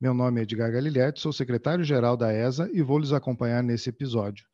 [0.00, 4.46] Meu nome é Edgar Galiletti, sou secretário-geral da ESA e vou lhes acompanhar nesse episódio.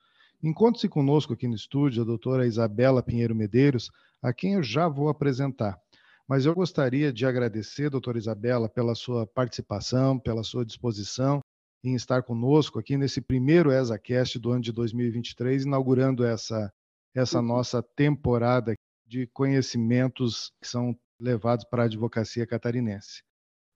[0.43, 3.89] Encontre-se conosco aqui no estúdio a doutora Isabela Pinheiro Medeiros,
[4.21, 5.79] a quem eu já vou apresentar.
[6.27, 11.41] Mas eu gostaria de agradecer, doutora Isabela, pela sua participação, pela sua disposição
[11.85, 16.73] em estar conosco aqui nesse primeiro ESACast do ano de 2023, inaugurando essa
[17.15, 18.75] essa nossa temporada
[19.07, 23.23] de conhecimentos que são levados para a advocacia catarinense.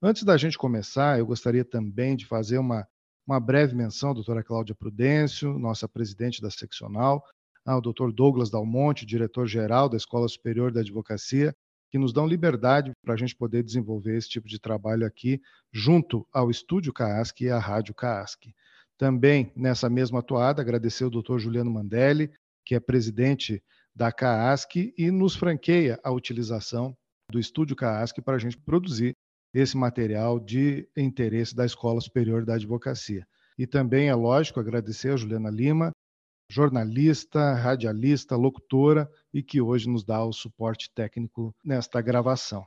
[0.02, 2.88] Antes da gente começar, eu gostaria também de fazer uma,
[3.26, 7.22] uma breve menção à doutora Cláudia Prudêncio, nossa presidente da seccional,
[7.66, 11.54] ao doutor Douglas Dalmonte, diretor-geral da Escola Superior da Advocacia,
[11.90, 15.38] que nos dão liberdade para a gente poder desenvolver esse tipo de trabalho aqui,
[15.70, 18.54] junto ao Estúdio CAASC e à Rádio CAASC.
[18.96, 22.32] Também, nessa mesma atuada, agradecer ao doutor Juliano Mandelli,
[22.64, 23.62] que é presidente
[23.94, 26.96] da CAASC e nos franqueia a utilização
[27.30, 29.14] do estúdio CAASC para a gente produzir
[29.52, 33.26] esse material de interesse da Escola Superior da Advocacia.
[33.58, 35.92] E também, é lógico, agradecer a Juliana Lima,
[36.50, 42.66] jornalista, radialista, locutora e que hoje nos dá o suporte técnico nesta gravação.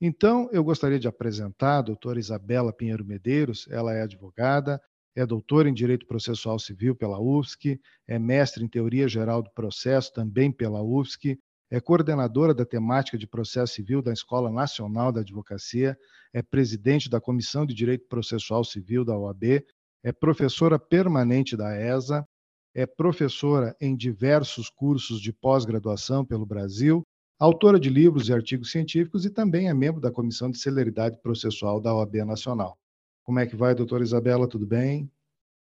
[0.00, 4.82] Então, eu gostaria de apresentar a doutora Isabela Pinheiro Medeiros, ela é advogada,
[5.14, 10.12] é doutora em Direito Processual Civil pela UFSC, é mestre em Teoria Geral do Processo
[10.12, 11.38] também pela UFSC,
[11.72, 15.98] é coordenadora da temática de processo civil da Escola Nacional da Advocacia,
[16.30, 19.64] é presidente da Comissão de Direito Processual Civil da OAB,
[20.04, 22.28] é professora permanente da ESA,
[22.74, 27.02] é professora em diversos cursos de pós-graduação pelo Brasil,
[27.40, 31.80] autora de livros e artigos científicos e também é membro da Comissão de Celeridade Processual
[31.80, 32.76] da OAB Nacional.
[33.24, 34.46] Como é que vai, doutora Isabela?
[34.46, 35.10] Tudo bem?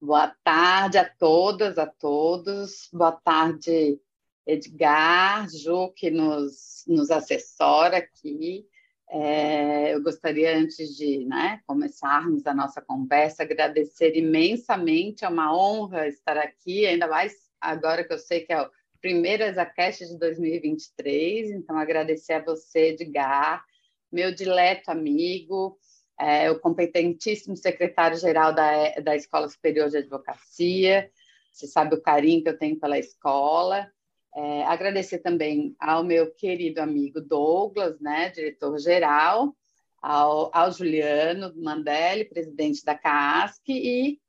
[0.01, 2.89] Boa tarde a todas, a todos.
[2.93, 3.99] Boa tarde,
[4.47, 8.67] Edgar, Ju, que nos, nos assessora aqui.
[9.09, 16.09] É, eu gostaria, antes de né, começarmos a nossa conversa, agradecer imensamente, é uma honra
[16.09, 18.71] estar aqui, ainda mais agora que eu sei que é o
[19.01, 23.65] primeiro ExaCast de 2023, então agradecer a você, Edgar,
[24.11, 25.79] meu dileto amigo,
[26.19, 31.11] é, o competentíssimo secretário-geral da, da Escola Superior de Advocacia,
[31.53, 33.91] você sabe o carinho que eu tenho pela escola.
[34.39, 39.57] É, agradecer também ao meu querido amigo Douglas, né, diretor-geral,
[40.03, 44.21] ao, ao, Juliano Mandelli, presidente da CAASC, e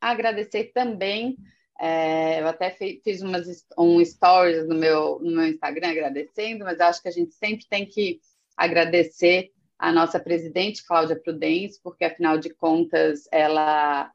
[0.00, 1.36] agradecer também,
[1.80, 7.02] é, eu até fiz umas, um stories no meu, no meu Instagram agradecendo, mas acho
[7.02, 8.20] que a gente sempre tem que
[8.56, 14.12] agradecer a nossa presidente, Cláudia Prudence, porque, afinal de contas, ela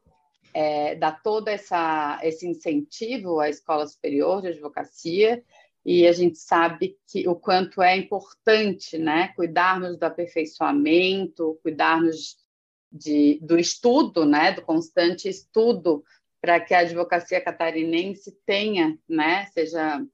[0.52, 5.42] é, dá todo essa, esse incentivo à escola superior de advocacia,
[5.84, 12.36] e a gente sabe que o quanto é importante né, cuidarmos do aperfeiçoamento, cuidarmos
[12.90, 16.04] de, do estudo, né, do constante estudo,
[16.40, 20.04] para que a advocacia catarinense tenha, né, seja,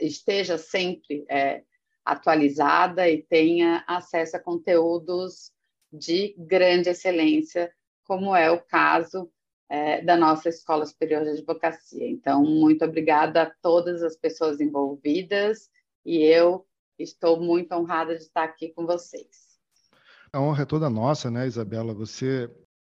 [0.00, 1.62] esteja sempre é,
[2.04, 5.52] atualizada e tenha acesso a conteúdos
[5.90, 7.72] de grande excelência,
[8.04, 9.30] como é o caso
[9.68, 12.08] é, da nossa Escola Superior de Advocacia.
[12.08, 15.70] Então, muito obrigada a todas as pessoas envolvidas
[16.04, 16.66] e eu
[16.98, 19.48] estou muito honrada de estar aqui com vocês.
[20.32, 21.94] A honra é toda nossa, né, Isabela?
[21.94, 22.50] Você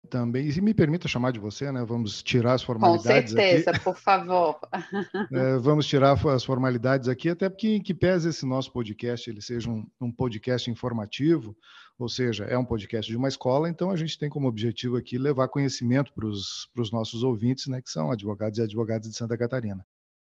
[0.09, 1.85] também, e me permita chamar de você, né?
[1.85, 3.81] Vamos tirar as formalidades Com certeza, aqui.
[3.81, 4.59] por favor.
[5.33, 9.71] É, vamos tirar as formalidades aqui, até porque que pese esse nosso podcast ele seja
[9.71, 11.57] um, um, podcast informativo,
[11.99, 15.17] ou seja, é um podcast de uma escola, então a gente tem como objetivo aqui
[15.17, 19.87] levar conhecimento para os nossos ouvintes, né, que são advogados e advogadas de Santa Catarina.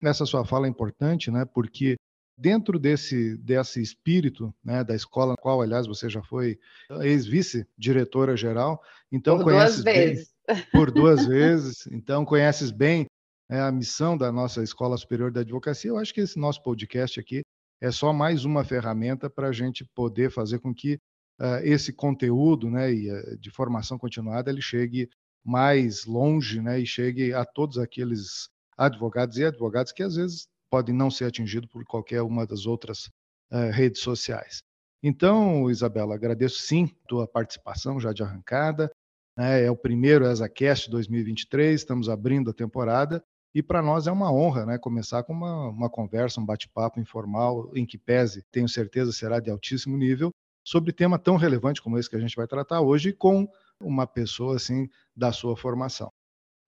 [0.03, 1.97] Essa sua fala é importante, né, porque
[2.37, 6.59] dentro desse, desse espírito né, da escola, na qual, aliás, você já foi
[7.03, 8.81] ex-vice-diretora geral,
[9.11, 10.35] então por conheces duas bem, vezes.
[10.73, 13.07] por duas vezes, então conheces bem
[13.51, 15.91] é, a missão da nossa Escola Superior da Advocacia.
[15.91, 17.43] Eu acho que esse nosso podcast aqui
[17.81, 20.99] é só mais uma ferramenta para a gente poder fazer com que
[21.41, 25.09] uh, esse conteúdo né, e, uh, de formação continuada ele chegue
[25.45, 30.95] mais longe né, e chegue a todos aqueles advogados e advogadas que às vezes podem
[30.95, 33.07] não ser atingidos por qualquer uma das outras
[33.51, 34.63] uh, redes sociais.
[35.03, 38.91] Então, Isabela, agradeço sim tua participação já de arrancada.
[39.37, 39.65] Né?
[39.65, 43.23] É o primeiro ESACast 2023, estamos abrindo a temporada
[43.55, 47.71] E para nós é uma honra né, começar com uma, uma conversa, um bate-papo informal,
[47.75, 50.33] em que pese, tenho certeza, será de altíssimo nível,
[50.69, 53.49] sobre tema tão relevante como esse que a gente vai tratar hoje, com
[53.81, 54.87] uma pessoa assim
[55.17, 56.13] da sua formação.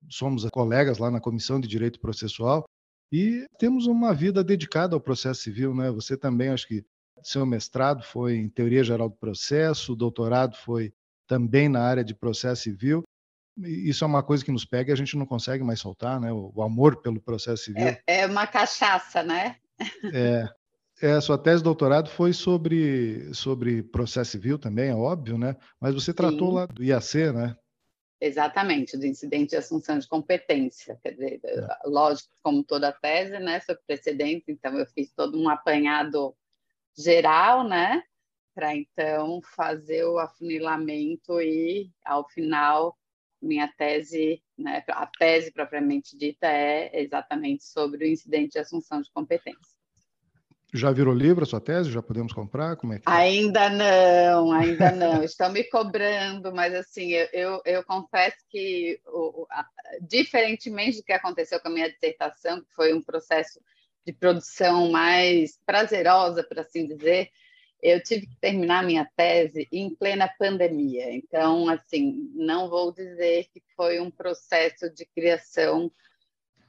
[0.08, 2.64] Somos colegas lá na Comissão de Direito Processual
[3.12, 5.90] e temos uma vida dedicada ao processo civil, né?
[5.90, 6.82] Você também, acho que
[7.22, 10.94] seu mestrado foi em Teoria Geral do Processo, o doutorado foi
[11.26, 13.02] também na área de processo civil.
[13.58, 16.32] Isso é uma coisa que nos pega e a gente não consegue mais soltar, né?
[16.32, 17.86] O, amor pelo processo civil.
[17.86, 19.56] É, é uma cachaça, né?
[20.14, 20.48] É,
[21.02, 25.56] é, sua tese de doutorado foi sobre, sobre processo civil também, é óbvio, né?
[25.80, 26.54] Mas você tratou Sim.
[26.54, 27.56] lá do IAC, né?
[28.20, 30.98] Exatamente, do incidente de assunção de competência.
[31.02, 31.68] Quer dizer, é.
[31.86, 36.36] lógico, como toda tese, né, sobre precedentes, então eu fiz todo um apanhado
[36.98, 38.02] geral, né,
[38.54, 42.94] para então fazer o afunilamento e, ao final,
[43.40, 49.10] minha tese, né, a tese propriamente dita é exatamente sobre o incidente de assunção de
[49.12, 49.69] competência.
[50.72, 51.90] Já virou livro a sua tese?
[51.90, 52.76] Já podemos comprar?
[52.76, 53.04] Como é que...
[53.06, 55.22] Ainda não, ainda não.
[55.24, 59.66] Estão me cobrando, mas assim, eu, eu, eu confesso que, o, a,
[60.00, 63.60] diferentemente do que aconteceu com a minha dissertação, que foi um processo
[64.06, 67.30] de produção mais prazerosa, por assim dizer,
[67.82, 71.12] eu tive que terminar minha tese em plena pandemia.
[71.14, 75.90] Então, assim, não vou dizer que foi um processo de criação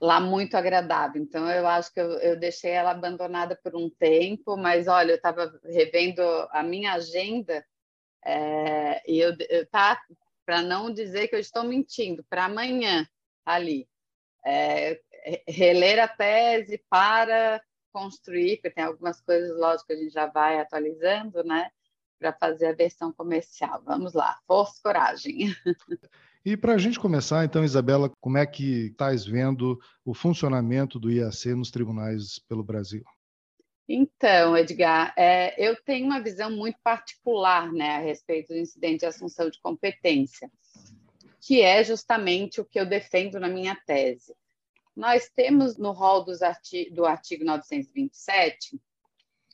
[0.01, 1.21] lá muito agradável.
[1.21, 5.15] Então, eu acho que eu, eu deixei ela abandonada por um tempo, mas olha, eu
[5.15, 7.63] estava revendo a minha agenda
[8.25, 10.01] é, e eu, eu tá
[10.43, 13.07] para não dizer que eu estou mentindo, para amanhã
[13.45, 13.87] ali.
[14.43, 14.99] É,
[15.47, 17.61] reler a tese para
[17.93, 21.69] construir, porque tem algumas coisas, lógico, que a gente já vai atualizando, né?
[22.17, 23.83] Para fazer a versão comercial.
[23.85, 25.55] Vamos lá, força coragem.
[26.43, 31.11] E para a gente começar, então, Isabela, como é que estás vendo o funcionamento do
[31.11, 33.03] IAC nos tribunais pelo Brasil?
[33.87, 39.05] Então, Edgar, é, eu tenho uma visão muito particular né, a respeito do incidente de
[39.05, 40.49] assunção de competência,
[41.41, 44.33] que é justamente o que eu defendo na minha tese.
[44.95, 48.79] Nós temos no rol arti do artigo 927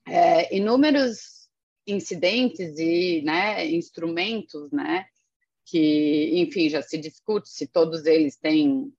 [0.07, 1.49] é, inúmeros
[1.85, 5.05] incidentes e né, instrumentos né,
[5.67, 8.93] que, enfim, já se discute se todos eles têm.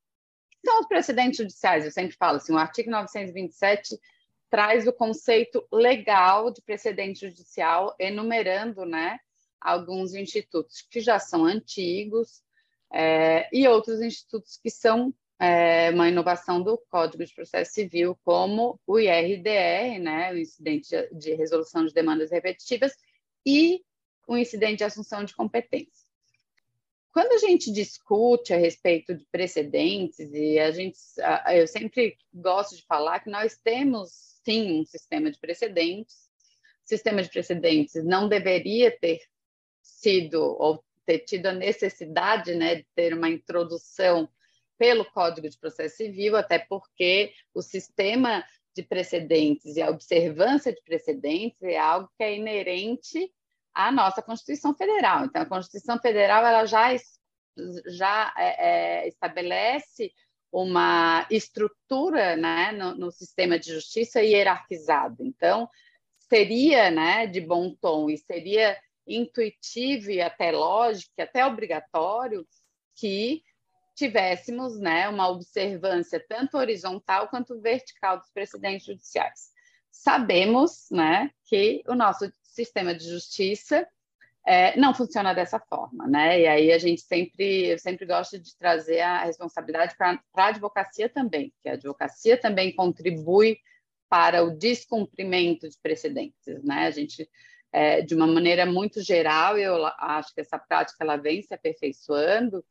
[0.64, 3.98] São os precedentes judiciais, eu sempre falo assim, o artigo 927
[4.50, 9.18] traz o conceito legal de precedente judicial, enumerando né,
[9.58, 12.42] alguns institutos que já são antigos
[12.92, 18.78] é, e outros institutos que são é, uma inovação do Código de Processo Civil, como
[18.86, 22.92] o IRDR, né, o incidente de resolução de demandas repetitivas,
[23.46, 23.82] e
[24.26, 26.07] o incidente de assunção de competência.
[27.12, 30.98] Quando a gente discute a respeito de precedentes, e a gente,
[31.54, 34.10] eu sempre gosto de falar que nós temos
[34.44, 36.28] sim um sistema de precedentes.
[36.84, 39.20] O sistema de precedentes não deveria ter
[39.82, 44.28] sido ou ter tido a necessidade né, de ter uma introdução
[44.76, 48.44] pelo Código de Processo Civil, até porque o sistema
[48.76, 53.32] de precedentes e a observância de precedentes é algo que é inerente
[53.78, 55.24] a nossa Constituição Federal.
[55.24, 56.88] Então, a Constituição Federal ela já,
[57.86, 60.12] já é, é, estabelece
[60.50, 65.24] uma estrutura né, no, no, sistema de justiça hierarquizado.
[65.24, 65.70] Então,
[66.28, 72.44] seria né, de bom tom e seria intuitivo e até lógico, e até obrigatório,
[72.96, 73.44] que
[73.94, 79.52] tivéssemos né, uma observância tanto horizontal quanto vertical dos precedentes judiciais.
[79.90, 83.86] Sabemos né, que o nosso sistema de justiça
[84.48, 86.40] é, não funciona dessa forma, né?
[86.40, 91.06] E aí a gente sempre, eu sempre gosto de trazer a responsabilidade para a advocacia
[91.06, 93.58] também, que a advocacia também contribui
[94.08, 96.86] para o descumprimento de precedentes, né?
[96.86, 97.28] A gente,
[97.70, 102.64] é, de uma maneira muito geral, eu acho que essa prática ela vem se aperfeiçoando.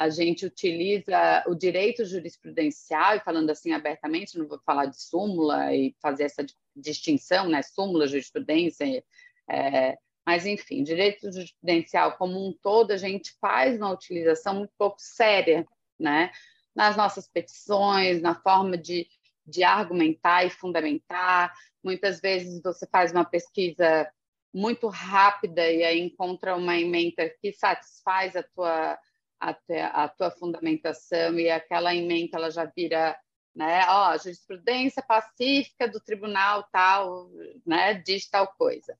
[0.00, 5.74] A gente utiliza o direito jurisprudencial, e falando assim abertamente, não vou falar de súmula
[5.74, 7.62] e fazer essa distinção, né?
[7.62, 9.02] Súmula, jurisprudência,
[9.50, 14.98] é, mas, enfim, direito jurisprudencial como um todo, a gente faz uma utilização muito pouco
[15.00, 15.66] séria,
[15.98, 16.30] né?
[16.76, 19.08] Nas nossas petições, na forma de,
[19.44, 21.52] de argumentar e fundamentar.
[21.82, 24.08] Muitas vezes você faz uma pesquisa
[24.54, 28.96] muito rápida e aí encontra uma emenda que satisfaz a tua,
[29.40, 29.56] a,
[30.04, 33.18] a tua fundamentação e aquela emenda ela já vira
[33.54, 37.28] né, ó, jurisprudência pacífica do tribunal tal,
[37.66, 38.96] né, diz tal coisa.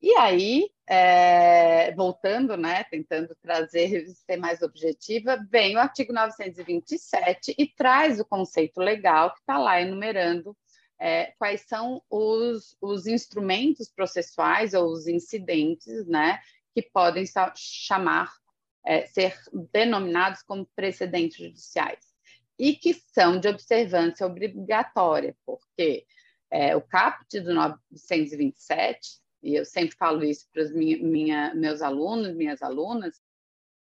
[0.00, 7.66] E aí, é, voltando, né, tentando trazer, ser mais objetiva, vem o artigo 927 e
[7.66, 10.56] traz o conceito legal que está lá enumerando
[10.98, 16.40] é, quais são os, os instrumentos processuais ou os incidentes, né,
[16.74, 18.32] que podem chamar,
[18.84, 19.34] é, ser
[19.72, 22.04] denominados como precedentes judiciais
[22.58, 26.06] e que são de observância obrigatória, porque
[26.50, 32.34] é, o caput do 927 e eu sempre falo isso para os minha, meus alunos,
[32.34, 33.20] minhas alunas,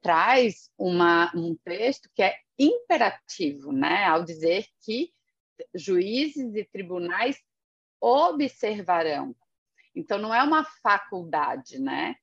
[0.01, 5.13] traz uma, um texto que é imperativo, né, ao dizer que
[5.75, 7.37] juízes e tribunais
[8.01, 9.35] observarão.
[9.95, 12.15] Então, não é uma faculdade, né?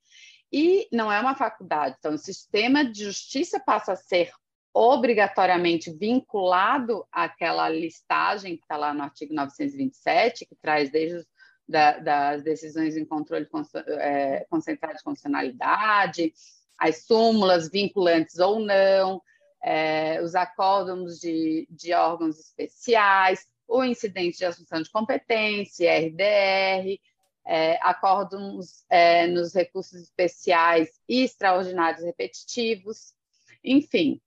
[0.53, 1.97] E não é uma faculdade.
[1.99, 4.33] Então, o sistema de justiça passa a ser
[4.73, 11.27] obrigatoriamente vinculado àquela listagem que está lá no artigo 927, que traz desde os
[11.71, 13.49] da, das decisões em controle
[13.99, 16.35] é, concentrado de constitucionalidade,
[16.77, 19.23] as súmulas vinculantes ou não,
[19.63, 26.99] é, os acórdãos de, de órgãos especiais, o incidente de assunção de competência, RDR,
[27.47, 33.13] é, acórdãos é, nos recursos especiais e extraordinários repetitivos,
[33.65, 34.21] enfim.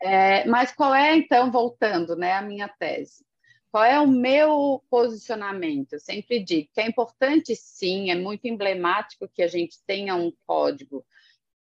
[0.00, 3.24] É, mas qual é, então, voltando né, à minha tese?
[3.70, 5.94] Qual é o meu posicionamento?
[5.94, 10.32] Eu sempre digo que é importante, sim, é muito emblemático que a gente tenha um
[10.46, 11.06] código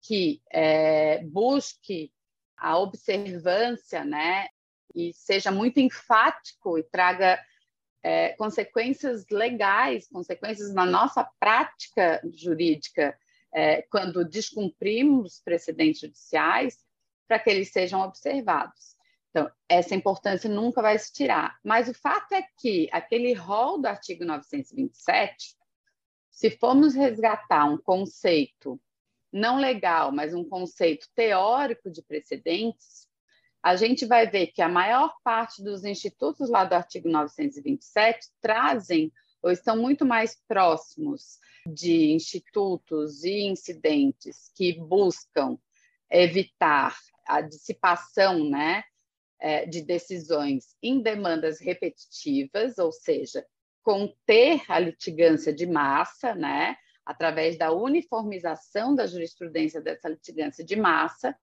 [0.03, 2.12] que é, busque
[2.57, 4.49] a observância, né,
[4.95, 7.39] e seja muito enfático e traga
[8.02, 13.16] é, consequências legais, consequências na nossa prática jurídica,
[13.52, 16.78] é, quando descumprimos precedentes judiciais,
[17.26, 18.97] para que eles sejam observados.
[19.30, 21.59] Então, essa importância nunca vai se tirar.
[21.64, 25.57] Mas o fato é que aquele rol do artigo 927,
[26.30, 28.80] se formos resgatar um conceito
[29.33, 33.09] não legal, mas um conceito teórico de precedentes,
[33.62, 39.12] a gente vai ver que a maior parte dos institutos lá do artigo 927 trazem
[39.43, 45.59] ou estão muito mais próximos de institutos e incidentes que buscam
[46.11, 48.83] evitar a dissipação né,
[49.38, 53.47] é, de decisões em demandas repetitivas, ou seja,
[53.83, 61.37] conter a litigância de massa, né, através da uniformização da jurisprudência dessa litigância de massa,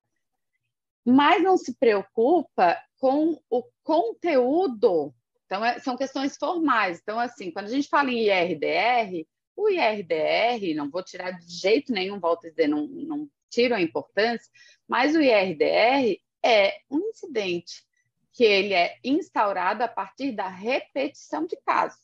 [1.09, 5.15] mas não se preocupa com o conteúdo.
[5.45, 6.99] Então, é, são questões formais.
[7.01, 11.93] Então, assim, quando a gente fala em IRDR, o IRDR, não vou tirar de jeito
[11.93, 14.51] nenhum, volto a dizer, não, não tiro a importância,
[14.85, 17.85] mas o IRDR é um incidente
[18.33, 22.01] que ele é instaurado a partir da repetição de casos.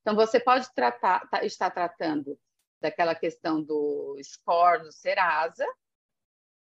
[0.00, 2.38] Então, você pode tratar, tá, estar tratando
[2.80, 5.66] daquela questão do score do Serasa,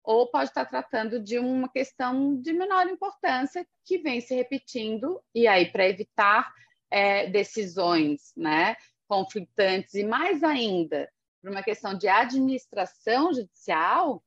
[0.03, 5.47] ou pode estar tratando de uma questão de menor importância que vem se repetindo, e
[5.47, 6.51] aí, para evitar
[6.89, 8.75] é, decisões né,
[9.07, 14.23] conflitantes, e mais ainda, por uma questão de administração judicial,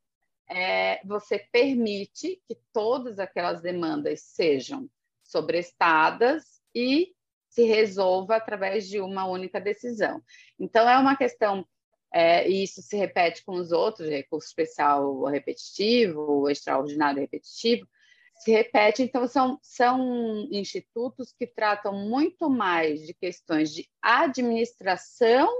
[0.49, 4.88] é, você permite que todas aquelas demandas sejam
[5.23, 7.14] sobrestadas e
[7.49, 10.21] se resolva através de uma única decisão.
[10.59, 11.64] Então, é uma questão,
[12.16, 17.88] é, e isso se repete com os outros, recurso especial repetitivo, extraordinário repetitivo,
[18.37, 25.52] se repete, então são, são institutos que tratam muito mais de questões de administração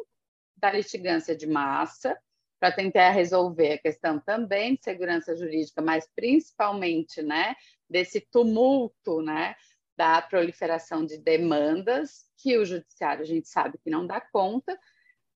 [0.57, 2.17] da litigância de massa,
[2.61, 7.57] para tentar resolver a questão também de segurança jurídica, mas principalmente, né,
[7.91, 9.57] desse tumulto, né,
[9.97, 14.79] da proliferação de demandas que o judiciário a gente sabe que não dá conta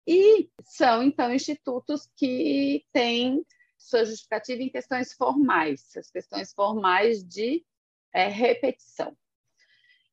[0.08, 3.46] e são então institutos que têm
[3.78, 7.66] sua justificativa em questões formais, as questões formais de
[8.14, 9.16] é, repetição.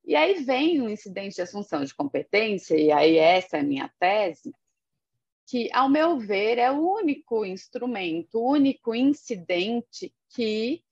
[0.05, 3.89] E aí vem o incidente de assunção de competência, e aí essa é a minha
[3.99, 4.53] tese,
[5.47, 10.83] que, ao meu ver, é o único instrumento, o único incidente que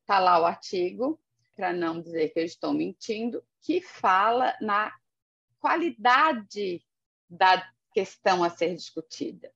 [0.00, 1.18] está lá o artigo,
[1.56, 4.92] para não dizer que eu estou mentindo, que fala na
[5.58, 6.84] qualidade
[7.28, 9.50] da questão a ser discutida.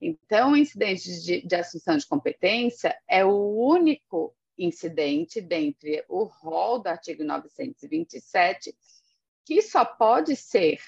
[0.00, 6.78] Então, o incidente de, de assunção de competência é o único incidente dentre o rol
[6.78, 8.74] do artigo 927
[9.44, 10.80] que só pode ser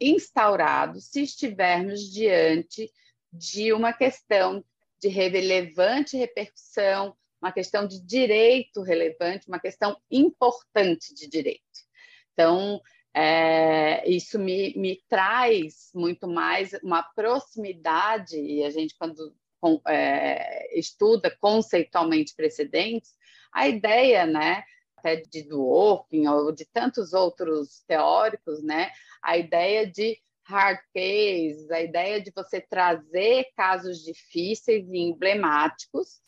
[0.00, 2.90] instaurado se estivermos diante
[3.32, 4.64] de uma questão
[4.98, 11.62] de relevante repercussão, uma questão de direito relevante, uma questão importante de direito.
[12.32, 12.80] Então,
[13.14, 19.34] é, isso me, me traz muito mais uma proximidade, e a gente, quando
[19.86, 23.12] é, estuda conceitualmente precedentes,
[23.52, 24.62] a ideia, né,
[24.96, 28.90] até de Dworkin ou de tantos outros teóricos, né,
[29.22, 36.20] a ideia de hard cases, a ideia de você trazer casos difíceis e emblemáticos,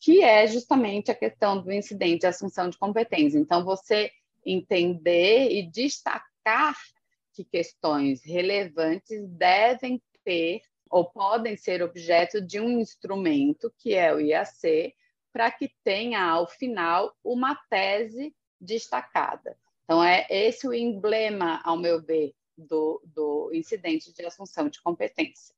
[0.00, 3.38] que é justamente a questão do incidente de assunção de competência.
[3.38, 4.10] Então, você
[4.44, 6.76] entender e destacar
[7.32, 14.20] que questões relevantes devem ter ou podem ser objeto de um instrumento, que é o
[14.20, 14.94] IAC,
[15.32, 19.58] para que tenha, ao final, uma tese destacada.
[19.82, 25.54] Então, é esse o emblema, ao meu ver, do, do incidente de assunção de competência.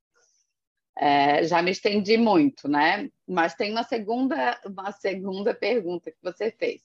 [0.99, 3.11] É, já me estendi muito, né?
[3.29, 6.83] Mas tem uma segunda, uma segunda pergunta que você fez.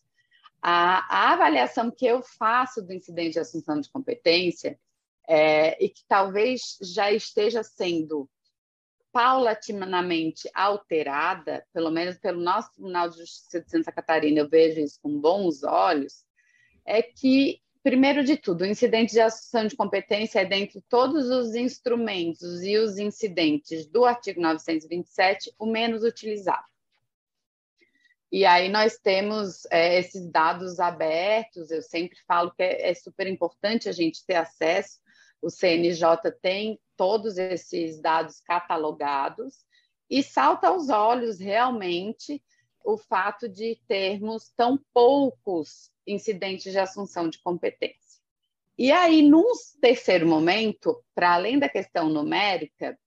[0.61, 4.79] A, a avaliação que eu faço do incidente de assunção de competência
[5.27, 8.29] é, e que talvez já esteja sendo
[9.11, 14.99] paulatinamente alterada, pelo menos pelo nosso Tribunal de Justiça de Santa Catarina, eu vejo isso
[15.01, 16.23] com bons olhos,
[16.85, 21.55] é que, primeiro de tudo, o incidente de assunção de competência é dentre todos os
[21.55, 26.70] instrumentos e os incidentes do artigo 927 o menos utilizado.
[28.31, 33.27] E aí nós temos é, esses dados abertos, eu sempre falo que é, é super
[33.27, 34.99] importante a gente ter acesso,
[35.41, 39.65] o CNJ tem todos esses dados catalogados
[40.09, 42.41] e salta aos olhos realmente
[42.85, 48.21] o fato de termos tão poucos incidentes de assunção de competência.
[48.77, 52.97] E aí, num terceiro momento, para além da questão numérica,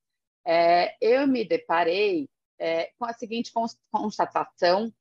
[0.46, 2.28] é, eu me deparei
[2.58, 3.52] é, com a seguinte
[3.90, 4.92] constatação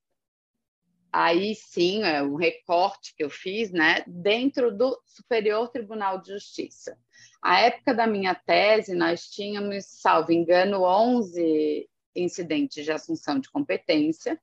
[1.14, 6.98] aí sim é um recorte que eu fiz, né, dentro do Superior Tribunal de Justiça.
[7.40, 14.42] A época da minha tese, nós tínhamos, salvo engano, 11 incidentes de assunção de competência,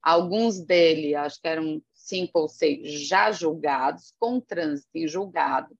[0.00, 5.76] alguns deles, acho que eram cinco ou seis, já julgados, com trânsito em julgado.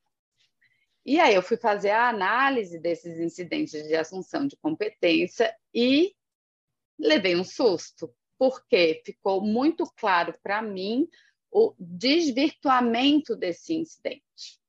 [1.05, 6.15] E aí eu fui fazer a análise desses incidentes de assunção de competência e
[6.99, 11.09] levei um susto, porque ficou muito claro para mim
[11.49, 14.61] o desvirtuamento desse incidente.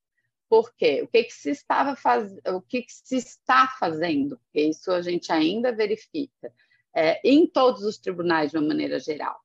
[0.48, 1.02] Por quê?
[1.02, 2.32] O que, que se estava faz...
[2.46, 4.38] o que, que se está fazendo?
[4.38, 6.54] Porque isso a gente ainda verifica
[6.96, 9.42] é, em todos os tribunais de uma maneira geral.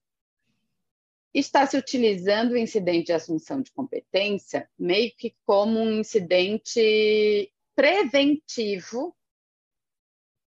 [1.33, 9.17] Está se utilizando o incidente de assunção de competência meio que como um incidente preventivo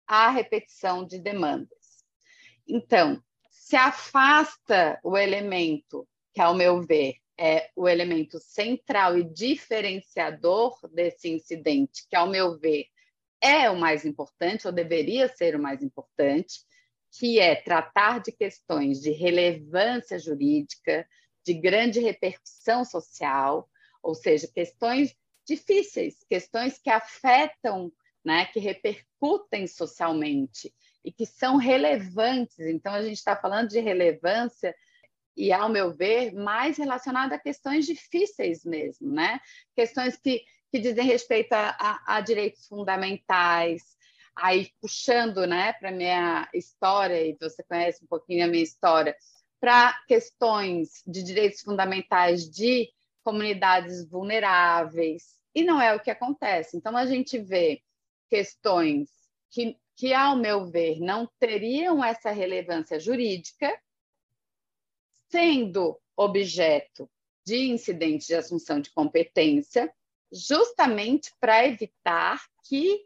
[0.06, 2.04] à repetição de demandas.
[2.68, 3.24] Então,
[3.72, 11.30] se afasta o elemento que, ao meu ver, é o elemento central e diferenciador desse
[11.30, 12.88] incidente, que, ao meu ver,
[13.40, 16.66] é o mais importante, ou deveria ser o mais importante,
[17.18, 21.08] que é tratar de questões de relevância jurídica,
[21.42, 23.70] de grande repercussão social,
[24.04, 25.16] ou seja, questões
[25.48, 27.90] difíceis, questões que afetam,
[28.22, 32.60] né, que repercutem socialmente e que são relevantes.
[32.60, 34.76] Então, a gente está falando de relevância
[35.36, 39.40] e, ao meu ver, mais relacionada a questões difíceis mesmo, né?
[39.76, 43.82] Questões que, que dizem respeito a, a, a direitos fundamentais,
[44.36, 49.16] aí puxando né, para a minha história, e você conhece um pouquinho a minha história,
[49.60, 52.90] para questões de direitos fundamentais de
[53.24, 56.76] comunidades vulneráveis, e não é o que acontece.
[56.78, 57.82] Então, a gente vê
[58.30, 59.10] questões
[59.50, 63.72] que que, ao meu ver, não teriam essa relevância jurídica,
[65.30, 67.08] sendo objeto
[67.46, 69.94] de incidente de assunção de competência,
[70.32, 73.06] justamente para evitar que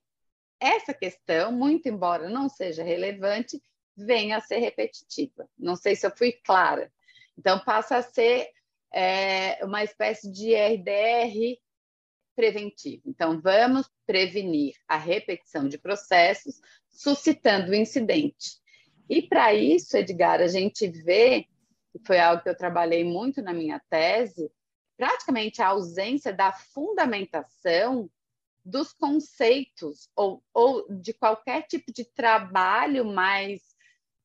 [0.57, 3.61] essa questão, muito embora não seja relevante,
[3.93, 5.49] venha a ser repetitiva.
[5.57, 6.89] Não sei se eu fui clara.
[7.37, 8.49] Então, passa a ser
[8.93, 11.59] é, uma espécie de RDR
[12.37, 13.01] preventivo.
[13.05, 16.61] Então, vamos prevenir a repetição de processos
[16.95, 18.59] suscitando o incidente.
[19.09, 21.45] E para isso, Edgar, a gente vê,
[21.91, 24.51] que foi algo que eu trabalhei muito na minha tese,
[24.97, 28.09] praticamente a ausência da fundamentação
[28.63, 33.61] dos conceitos ou, ou de qualquer tipo de trabalho mais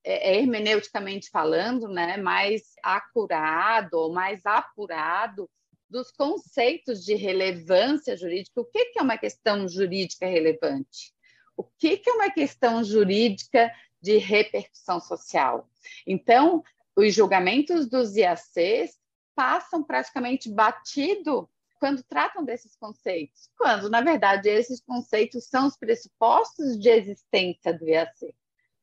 [0.02, 5.50] é, é hermeneuticamente falando, né, mais acurado ou mais apurado
[5.90, 8.61] dos conceitos de relevância jurídica.
[8.61, 11.12] O que é uma questão jurídica relevante?
[11.61, 13.70] O que, é uma questão jurídica
[14.01, 15.68] de repercussão social.
[16.07, 16.64] Então,
[16.96, 18.99] os julgamentos dos IACs
[19.35, 23.49] passam praticamente batido quando tratam desses conceitos?
[23.57, 28.35] Quando, na verdade, esses conceitos são os pressupostos de existência do IAC.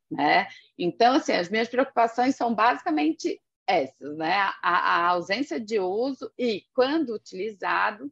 [0.09, 0.47] Né?
[0.77, 4.33] Então, assim, as minhas preocupações são basicamente essas, né?
[4.33, 8.09] A, a ausência de uso e, quando utilizado,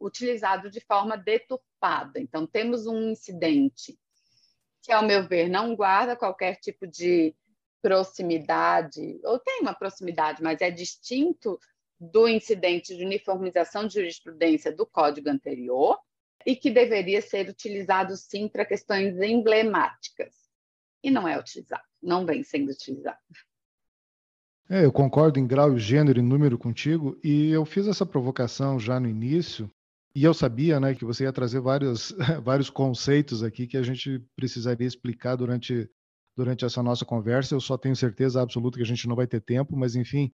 [0.00, 2.20] utilizado de forma deturpada.
[2.20, 3.98] Então, temos um incidente
[4.82, 7.34] que, ao meu ver, não guarda qualquer tipo de
[7.82, 11.58] proximidade, ou tem uma proximidade, mas é distinto
[11.98, 15.98] do incidente de uniformização de jurisprudência do código anterior
[16.44, 20.34] e que deveria ser utilizado sim para questões emblemáticas.
[21.02, 23.18] E não é utilizado, não vem sendo utilizado.
[24.68, 28.98] É, eu concordo em grau, gênero e número contigo, e eu fiz essa provocação já
[28.98, 29.70] no início,
[30.16, 34.18] e eu sabia né, que você ia trazer vários, vários conceitos aqui que a gente
[34.34, 35.90] precisaria explicar durante,
[36.34, 37.54] durante essa nossa conversa.
[37.54, 40.32] Eu só tenho certeza absoluta que a gente não vai ter tempo, mas enfim,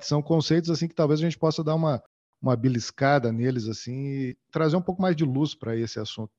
[0.00, 2.00] são conceitos assim que talvez a gente possa dar uma,
[2.40, 6.30] uma beliscada neles assim e trazer um pouco mais de luz para esse assunto.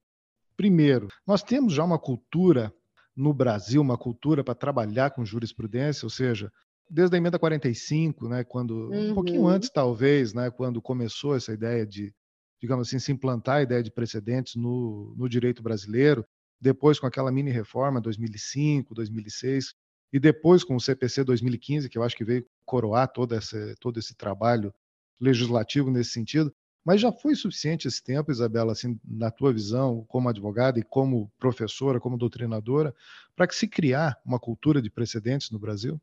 [0.56, 2.74] Primeiro, nós temos já uma cultura
[3.14, 6.50] no Brasil, uma cultura para trabalhar com jurisprudência, ou seja,
[6.90, 9.12] desde a emenda 45, né, quando uhum.
[9.12, 9.50] um pouquinho uhum.
[9.50, 12.14] antes talvez, né, quando começou essa ideia de,
[12.60, 16.26] digamos assim, se implantar a ideia de precedentes no, no direito brasileiro,
[16.60, 19.74] depois com aquela mini reforma 2005, 2006
[20.12, 24.00] e depois com o CPC 2015, que eu acho que veio coroar todo esse, todo
[24.00, 24.74] esse trabalho
[25.20, 26.54] legislativo nesse sentido.
[26.84, 31.32] Mas já foi suficiente esse tempo, Isabela, assim, na tua visão, como advogada e como
[31.38, 32.96] professora, como doutrinadora,
[33.36, 36.02] para que se criar uma cultura de precedentes no Brasil?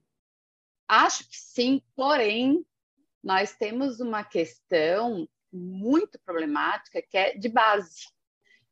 [0.87, 2.65] Acho que sim, porém,
[3.23, 8.07] nós temos uma questão muito problemática que é de base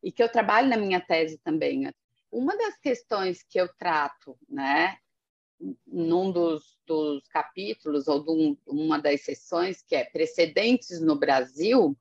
[0.03, 1.91] e que eu trabalho na minha tese também.
[2.31, 4.99] Uma das questões que eu trato, né,
[5.87, 11.97] num dos, dos capítulos ou de uma das sessões que é precedentes no Brasil,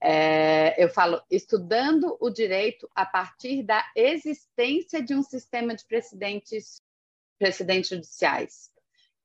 [0.00, 6.82] é, eu falo estudando o direito a partir da existência de um sistema de precedentes,
[7.38, 8.70] precedentes judiciais.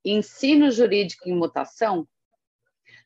[0.04, 2.08] Ensino jurídico em mutação,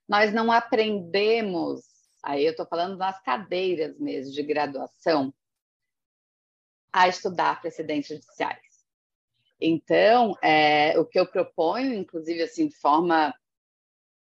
[0.07, 1.81] nós não aprendemos,
[2.23, 5.33] aí eu estou falando das cadeiras mesmo de graduação,
[6.91, 8.65] a estudar precedentes judiciais.
[9.59, 13.33] Então, é, o que eu proponho, inclusive, assim, de forma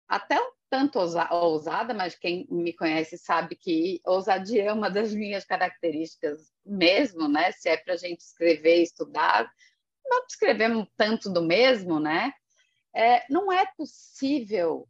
[0.09, 5.45] até um tanto ousada, mas quem me conhece sabe que ousadia é uma das minhas
[5.45, 7.53] características mesmo, né?
[7.53, 9.51] Se é para a gente escrever estudar,
[10.05, 12.33] não escrevemos tanto do mesmo, né?
[12.95, 14.89] É, não é possível,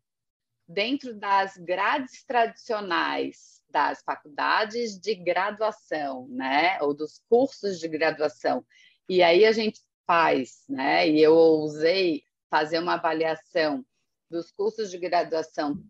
[0.67, 6.81] dentro das grades tradicionais das faculdades de graduação, né?
[6.83, 8.65] Ou dos cursos de graduação,
[9.09, 11.09] e aí a gente faz, né?
[11.09, 13.85] E eu ousei fazer uma avaliação
[14.31, 15.83] dos cursos de graduação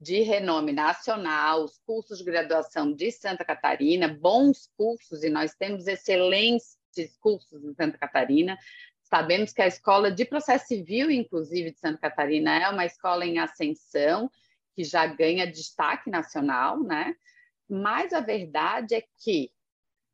[0.00, 5.86] de renome nacional, os cursos de graduação de Santa Catarina, bons cursos, e nós temos
[5.86, 6.76] excelentes
[7.20, 8.58] cursos em Santa Catarina.
[9.08, 13.38] Sabemos que a Escola de Processo Civil, inclusive, de Santa Catarina, é uma escola em
[13.38, 14.28] ascensão,
[14.74, 17.14] que já ganha destaque nacional, né?
[17.68, 19.52] Mas a verdade é que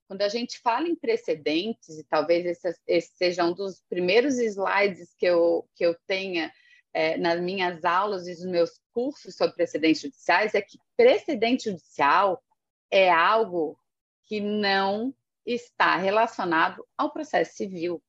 [0.06, 5.14] quando a gente fala em precedentes, e talvez esse, esse seja um dos primeiros slides
[5.18, 6.52] que eu, que eu tenha
[6.92, 12.44] é, nas minhas aulas e nos meus cursos sobre precedentes judiciais, é que precedente judicial
[12.90, 13.78] é algo
[14.26, 15.14] que não
[15.46, 18.02] está relacionado ao processo civil.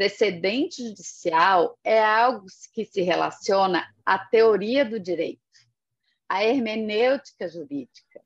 [0.00, 5.42] Precedente judicial é algo que se relaciona à teoria do direito,
[6.26, 8.24] à hermenêutica jurídica.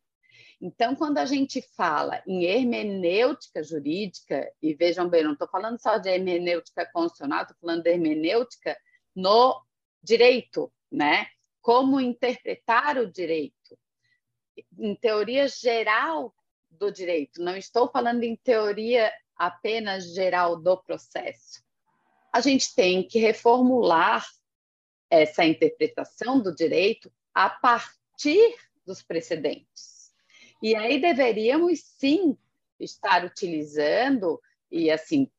[0.60, 5.98] Então, quando a gente fala em hermenêutica jurídica, e vejam bem, não estou falando só
[5.98, 8.78] de hermenêutica constitucional, estou falando de hermenêutica
[9.12, 9.60] no
[10.00, 11.26] direito, né?
[11.60, 13.76] Como interpretar o direito,
[14.78, 16.32] em teoria geral
[16.70, 21.63] do direito, não estou falando em teoria apenas geral do processo.
[22.34, 24.26] A gente tem que reformular
[25.08, 30.12] essa interpretação do direito a partir dos precedentes.
[30.60, 32.36] E aí deveríamos sim
[32.80, 35.30] estar utilizando, e assim,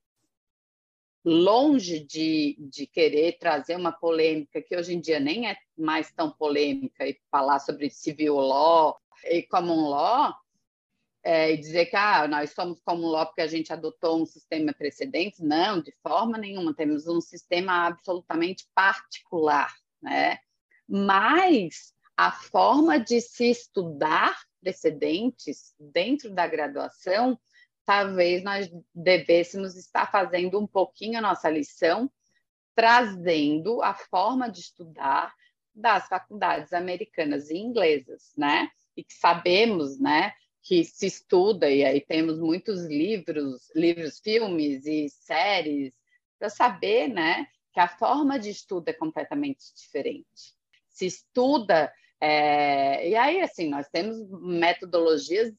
[1.25, 6.31] longe de, de querer trazer uma polêmica que hoje em dia nem é mais tão
[6.31, 10.33] polêmica, e falar sobre civil law e common law,
[11.25, 14.71] é, e dizer que ah, nós somos common law porque a gente adotou um sistema
[14.71, 15.43] precedente.
[15.43, 20.37] Não, de forma nenhuma, temos um sistema absolutamente particular, né?
[20.87, 27.39] Mas a forma de se estudar precedentes dentro da graduação,
[27.83, 32.09] talvez nós devêssemos estar fazendo um pouquinho a nossa lição,
[32.75, 35.33] trazendo a forma de estudar
[35.73, 38.69] das faculdades americanas e inglesas, né?
[38.95, 40.31] E que sabemos, né,
[40.65, 45.93] que se estuda e aí temos muitos livros, livros, filmes e séries
[46.39, 50.55] para saber, né, que a forma de estudo é completamente diferente.
[50.89, 55.53] Se estuda é, e aí assim nós temos metodologias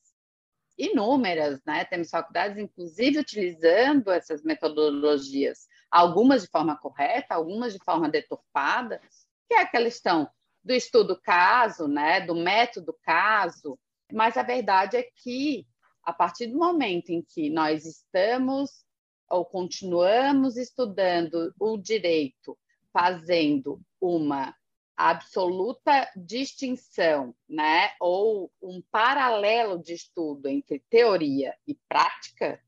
[0.79, 1.85] inúmeras, né?
[1.87, 9.01] Temos faculdades, inclusive, utilizando essas metodologias, algumas de forma correta, algumas de forma deturpada,
[9.49, 10.29] que é aquela questão
[10.63, 12.21] do estudo caso, né?
[12.21, 13.79] Do método caso.
[14.13, 15.67] Mas a verdade é que,
[16.03, 18.85] a partir do momento em que nós estamos
[19.29, 22.57] ou continuamos estudando o direito,
[22.93, 24.55] fazendo uma
[24.97, 32.59] absoluta distinção, né, ou um paralelo de estudo entre teoria e prática,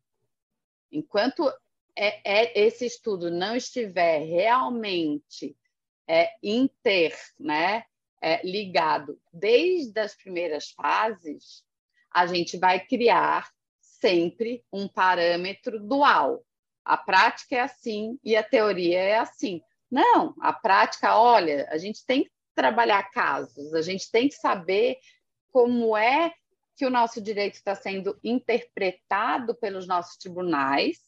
[0.93, 1.49] enquanto
[1.97, 5.57] é, é, esse estudo não estiver realmente
[6.07, 7.85] é, inter, né,
[8.21, 11.63] é, ligado desde as primeiras fases,
[12.13, 13.51] a gente vai criar
[13.81, 16.45] sempre um parâmetro dual.
[16.85, 19.61] A prática é assim e a teoria é assim.
[19.91, 24.99] Não, a prática, olha, a gente tem que trabalhar casos, a gente tem que saber
[25.51, 26.33] como é
[26.77, 30.99] que o nosso direito está sendo interpretado pelos nossos tribunais,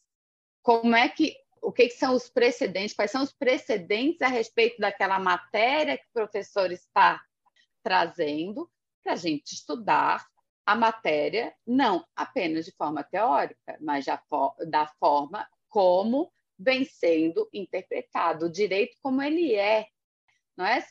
[0.62, 4.80] como é que o que, que são os precedentes, quais são os precedentes a respeito
[4.80, 7.20] daquela matéria que o professor está
[7.82, 8.70] trazendo,
[9.02, 10.26] para a gente estudar
[10.64, 14.04] a matéria, não apenas de forma teórica, mas
[14.68, 19.86] da forma como vem sendo interpretado, o direito como ele é,
[20.56, 20.84] não é?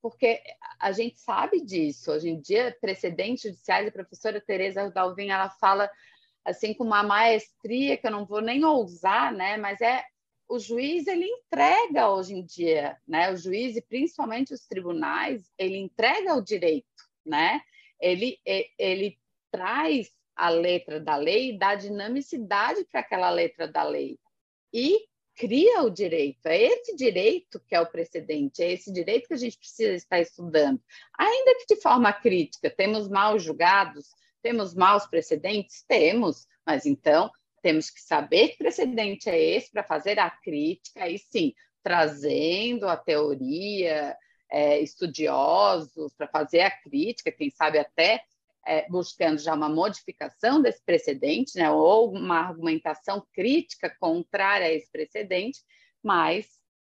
[0.00, 0.42] Porque
[0.80, 2.10] a gente sabe disso.
[2.10, 5.88] Hoje em dia, precedentes judiciais, a professora Tereza Dalvin, ela fala
[6.44, 9.56] assim com uma maestria que eu não vou nem ousar, né?
[9.56, 10.04] Mas é
[10.48, 13.32] o juiz ele entrega hoje em dia, né?
[13.32, 16.86] O juiz e principalmente os tribunais, ele entrega o direito,
[17.24, 17.60] né?
[18.00, 18.38] Ele
[18.78, 19.18] ele
[19.50, 24.18] traz a letra da lei dá dinamicidade para aquela letra da lei.
[24.72, 26.46] E cria o direito.
[26.46, 30.20] É esse direito que é o precedente, é esse direito que a gente precisa estar
[30.20, 30.80] estudando.
[31.18, 34.10] Ainda que de forma crítica, temos mal julgados,
[34.42, 35.84] temos maus precedentes?
[35.86, 37.30] Temos, mas então
[37.62, 42.96] temos que saber que precedente é esse para fazer a crítica, e sim, trazendo a
[42.96, 44.16] teoria,
[44.52, 48.22] é, estudiosos para fazer a crítica, quem sabe até
[48.66, 54.90] é, buscando já uma modificação desse precedente, né, ou uma argumentação crítica contrária a esse
[54.90, 55.60] precedente,
[56.02, 56.46] mas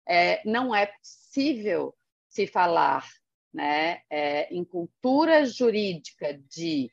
[0.07, 1.95] é, não é possível
[2.29, 3.07] se falar
[3.53, 6.91] né, é, em cultura jurídica de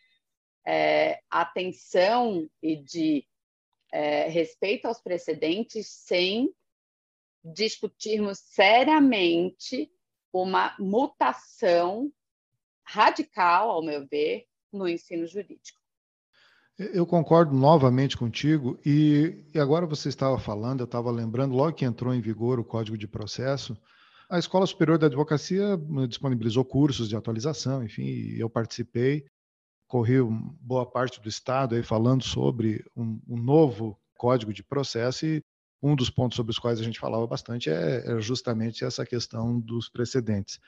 [0.65, 3.25] é, atenção e de
[3.91, 6.53] é, respeito aos precedentes sem
[7.43, 9.91] discutirmos seriamente
[10.33, 12.11] uma mutação
[12.83, 15.79] radical, ao meu ver, no ensino jurídico.
[16.77, 21.85] Eu concordo novamente contigo, e, e agora você estava falando, eu estava lembrando, logo que
[21.85, 23.77] entrou em vigor o Código de Processo,
[24.29, 25.77] a Escola Superior da Advocacia
[26.09, 29.25] disponibilizou cursos de atualização, enfim, eu participei,
[29.87, 30.21] corri
[30.61, 35.43] boa parte do Estado aí falando sobre um, um novo Código de Processo, e
[35.81, 39.59] um dos pontos sobre os quais a gente falava bastante é, é justamente essa questão
[39.59, 40.59] dos precedentes.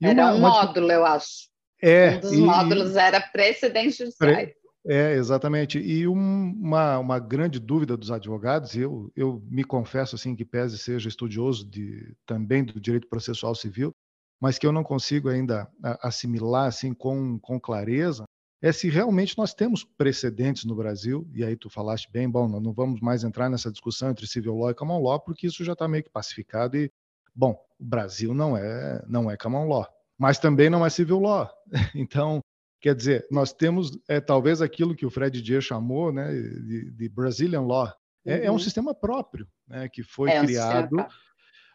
[0.00, 0.48] E Era uma, um uma...
[0.50, 1.48] módulo, eu acho.
[1.82, 4.52] É, um dos e, módulos era precedentes judiciais.
[4.86, 5.78] É, exatamente.
[5.78, 10.78] E um, uma, uma grande dúvida dos advogados, eu, eu me confesso assim que pese
[10.78, 13.94] seja estudioso de, também do direito processual civil,
[14.40, 15.70] mas que eu não consigo ainda
[16.02, 18.24] assimilar assim com, com clareza,
[18.62, 22.72] é se realmente nós temos precedentes no Brasil, e aí tu falaste bem, bom, não
[22.72, 25.88] vamos mais entrar nessa discussão entre civil law e common law, porque isso já está
[25.88, 26.92] meio que pacificado e,
[27.34, 31.50] bom, o Brasil não é, não é common law, mas também não é civil law.
[31.94, 32.42] Então,
[32.80, 37.08] quer dizer, nós temos é, talvez aquilo que o Fred Dier chamou né, de, de
[37.08, 37.92] Brazilian law.
[38.26, 38.44] É, uhum.
[38.44, 38.58] é, um uhum.
[38.58, 41.06] sistema próprio né, que foi é criado um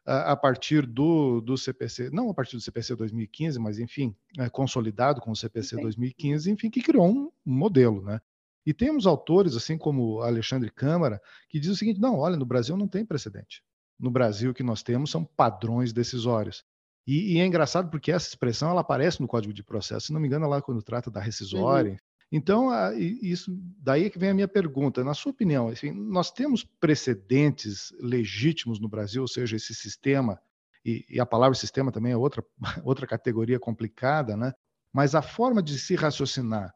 [0.06, 5.20] a, partir do, do CPC, não a partir do CPC 2015, mas enfim, é, consolidado
[5.20, 8.02] com o CPC 2015, enfim, que criou um, um modelo.
[8.04, 8.22] Né?
[8.65, 12.78] E temos autores, assim como Alexandre Câmara, que diz o seguinte: não, olha, no Brasil
[12.78, 13.63] não tem precedente.
[14.00, 16.63] No Brasil, o que nós temos são padrões decisórios.
[17.08, 20.20] E, e, é engraçado porque essa expressão ela aparece no Código de Processo, se não
[20.20, 21.91] me engano, lá quando trata da rescisória.
[21.91, 21.98] Uhum.
[22.31, 25.03] Então, isso daí é que vem a minha pergunta.
[25.03, 30.39] Na sua opinião, assim, nós temos precedentes legítimos no Brasil, ou seja, esse sistema,
[30.83, 32.43] e, e a palavra sistema também é outra,
[32.83, 34.53] outra categoria complicada, né?
[34.91, 36.73] mas a forma de se raciocinar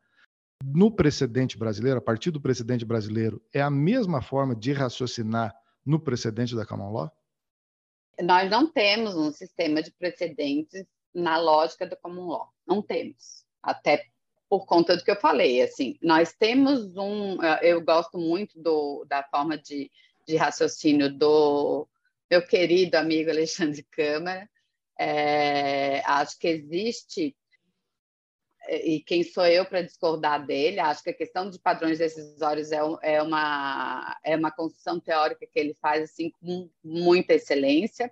[0.64, 5.54] no precedente brasileiro, a partir do precedente brasileiro, é a mesma forma de raciocinar
[5.86, 7.12] no precedente da common law?
[8.22, 12.54] nós não temos um sistema de precedentes na lógica do common law.
[12.68, 13.46] Não temos.
[13.62, 14.06] Até
[14.50, 19.24] por conta do que eu falei, assim, nós temos um, eu gosto muito do, da
[19.24, 19.92] forma de,
[20.28, 21.88] de raciocínio do
[22.30, 24.50] meu querido amigo Alexandre Câmara,
[25.00, 27.36] é, acho que existe
[28.68, 30.80] e quem sou eu para discordar dele?
[30.80, 35.60] Acho que a questão de padrões decisórios é, é, uma, é uma construção teórica que
[35.60, 38.12] ele faz assim com muita excelência.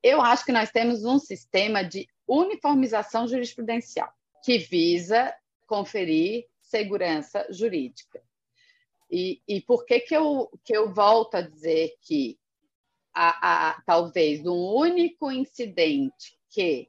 [0.00, 4.12] Eu acho que nós temos um sistema de uniformização jurisprudencial
[4.48, 8.22] que visa conferir segurança jurídica.
[9.10, 12.40] E, e por que, que, eu, que eu volto a dizer que
[13.12, 16.88] a, a, talvez um único incidente que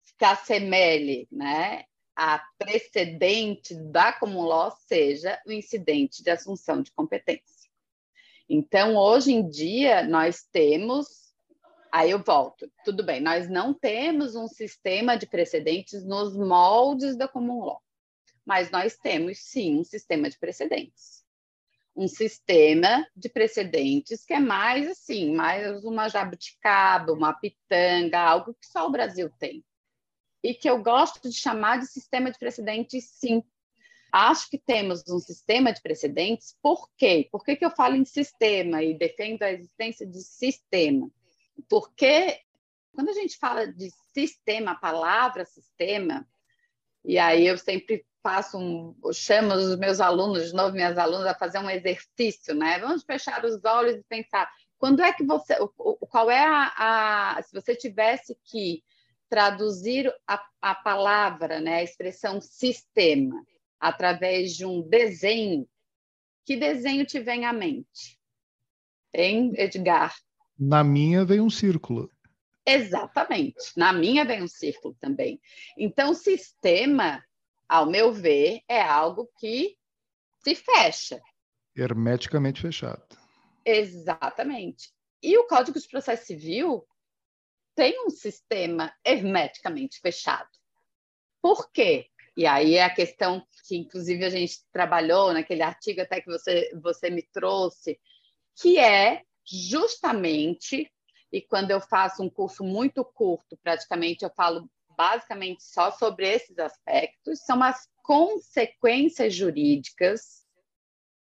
[0.00, 1.84] se assemelhe né,
[2.16, 7.70] a precedente da law seja o incidente de assunção de competência.
[8.48, 11.29] Então, hoje em dia, nós temos.
[11.92, 12.70] Aí eu volto.
[12.84, 17.82] Tudo bem, nós não temos um sistema de precedentes nos moldes da common law,
[18.44, 21.24] mas nós temos sim um sistema de precedentes.
[21.96, 28.66] Um sistema de precedentes que é mais assim, mais uma jabuticaba, uma pitanga, algo que
[28.66, 29.64] só o Brasil tem
[30.42, 33.42] e que eu gosto de chamar de sistema de precedentes, sim.
[34.12, 37.28] Acho que temos um sistema de precedentes, por quê?
[37.30, 41.10] Por que, que eu falo em sistema e defendo a existência de sistema?
[41.68, 42.40] Porque
[42.92, 46.26] quando a gente fala de sistema, palavra sistema,
[47.04, 51.34] e aí eu sempre faço um, chamo os meus alunos, de novo, minhas alunas, a
[51.34, 52.78] fazer um exercício, né?
[52.78, 57.52] Vamos fechar os olhos e pensar, quando é que você, qual é a, a se
[57.54, 58.82] você tivesse que
[59.28, 63.46] traduzir a, a palavra, né, a expressão sistema,
[63.78, 65.68] através de um desenho,
[66.44, 68.18] que desenho te vem à mente?
[69.14, 70.14] Hein, Edgar?
[70.60, 72.10] Na minha vem um círculo.
[72.66, 73.72] Exatamente.
[73.78, 75.40] Na minha vem um círculo também.
[75.78, 77.24] Então, sistema,
[77.66, 79.78] ao meu ver, é algo que
[80.44, 81.18] se fecha.
[81.74, 83.02] Hermeticamente fechado.
[83.64, 84.92] Exatamente.
[85.22, 86.86] E o Código de Processo Civil
[87.74, 90.50] tem um sistema hermeticamente fechado.
[91.40, 92.06] Por quê?
[92.36, 96.70] E aí é a questão que, inclusive, a gente trabalhou naquele artigo até que você,
[96.82, 97.98] você me trouxe,
[98.60, 100.90] que é justamente,
[101.32, 106.58] e quando eu faço um curso muito curto, praticamente eu falo basicamente só sobre esses
[106.58, 110.44] aspectos, são as consequências jurídicas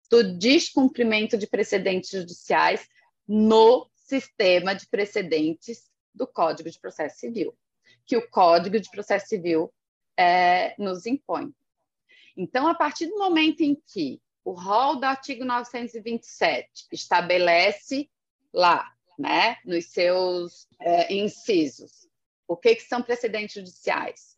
[0.10, 2.88] do descumprimento de precedentes judiciais
[3.28, 7.58] no sistema de precedentes do Código de Processo Civil,
[8.06, 9.74] que o Código de Processo Civil
[10.18, 11.54] é, nos impõe.
[12.38, 18.10] Então, a partir do momento em que o rol do artigo 927 estabelece
[18.56, 18.90] lá,
[19.20, 22.08] né, nos seus é, incisos,
[22.48, 24.36] o que, que são precedentes judiciais?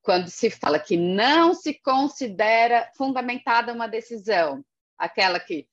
[0.00, 4.64] Quando se fala que não se considera fundamentada uma decisão,
[4.96, 5.68] aquela que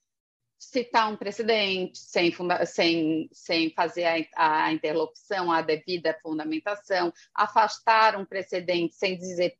[0.57, 2.33] citar um precedente sem,
[2.65, 9.57] sem, sem fazer a, a interlocução, a devida fundamentação, afastar um precedente sem dizer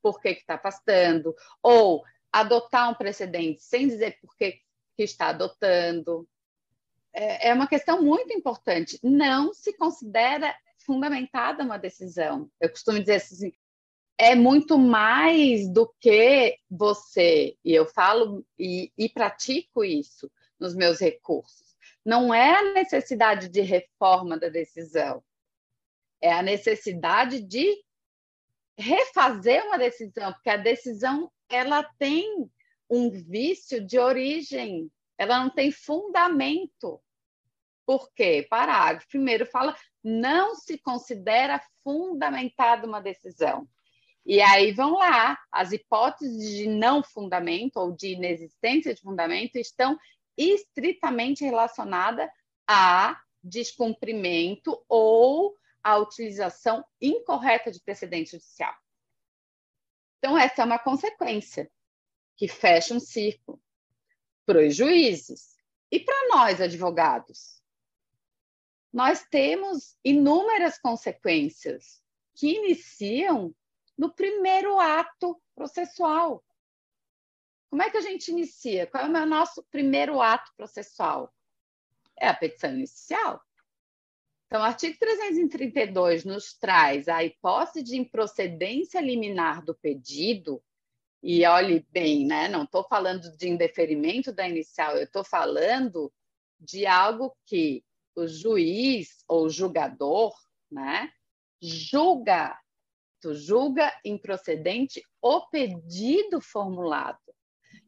[0.00, 4.60] por que está afastando, ou adotar um precedente sem dizer por que,
[4.96, 6.26] que está adotando.
[7.16, 9.00] É, é uma questão muito importante.
[9.02, 12.50] Não se considera fundamentada uma decisão.
[12.60, 13.52] Eu costumo dizer assim,
[14.18, 21.00] é muito mais do que você, e eu falo e, e pratico isso, nos meus
[21.00, 21.74] recursos.
[22.04, 25.22] Não é a necessidade de reforma da decisão,
[26.20, 27.82] é a necessidade de
[28.78, 32.48] refazer uma decisão, porque a decisão ela tem
[32.88, 37.02] um vício de origem, ela não tem fundamento.
[37.86, 38.44] Por quê?
[38.50, 43.66] Parágrafo primeiro fala não se considera fundamentada uma decisão.
[44.24, 49.96] E aí vão lá, as hipóteses de não fundamento ou de inexistência de fundamento estão
[50.36, 52.28] estritamente relacionada
[52.66, 58.74] a descumprimento ou a utilização incorreta de precedente judicial.
[60.18, 61.70] Então, essa é uma consequência
[62.36, 63.62] que fecha um círculo
[64.44, 65.56] para os juízes
[65.90, 67.55] e para nós, advogados.
[68.96, 72.02] Nós temos inúmeras consequências
[72.34, 73.54] que iniciam
[73.94, 76.42] no primeiro ato processual.
[77.68, 78.86] Como é que a gente inicia?
[78.86, 81.30] Qual é o nosso primeiro ato processual?
[82.18, 83.38] É a petição inicial.
[84.46, 90.64] Então, o artigo 332 nos traz a hipótese de improcedência liminar do pedido,
[91.22, 92.48] e olhe bem, né?
[92.48, 96.10] não estou falando de indeferimento da inicial, eu estou falando
[96.58, 97.84] de algo que
[98.16, 100.34] o juiz ou julgador,
[100.70, 101.12] né,
[101.60, 102.58] julga,
[103.20, 107.18] tu julga improcedente o pedido formulado.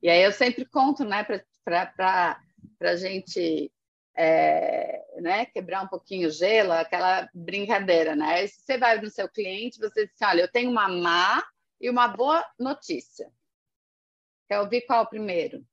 [0.02, 1.24] E aí eu sempre conto, né,
[1.64, 2.40] para
[2.80, 3.72] a gente
[4.16, 8.46] é, né, quebrar um pouquinho o gelo, aquela brincadeira, né?
[8.46, 11.42] Se você vai no seu cliente, você diz assim, olha, eu tenho uma má
[11.80, 13.32] e uma boa notícia.
[14.48, 15.64] Quer ouvir qual primeiro?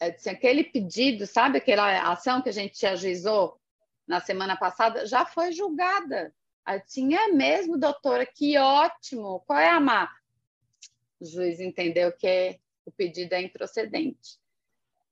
[0.00, 3.58] É, assim, aquele pedido, sabe aquela ação que a gente ajuizou
[4.06, 6.34] na semana passada, já foi julgada.
[6.64, 9.40] Assim, é mesmo, doutora, que ótimo.
[9.46, 10.10] Qual é a má?
[11.20, 14.38] O juiz entendeu que o pedido é improcedente.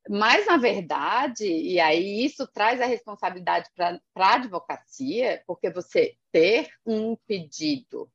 [0.08, 6.68] Mas, na verdade, e aí isso traz a responsabilidade para a advocacia, porque você ter
[6.84, 8.10] um pedido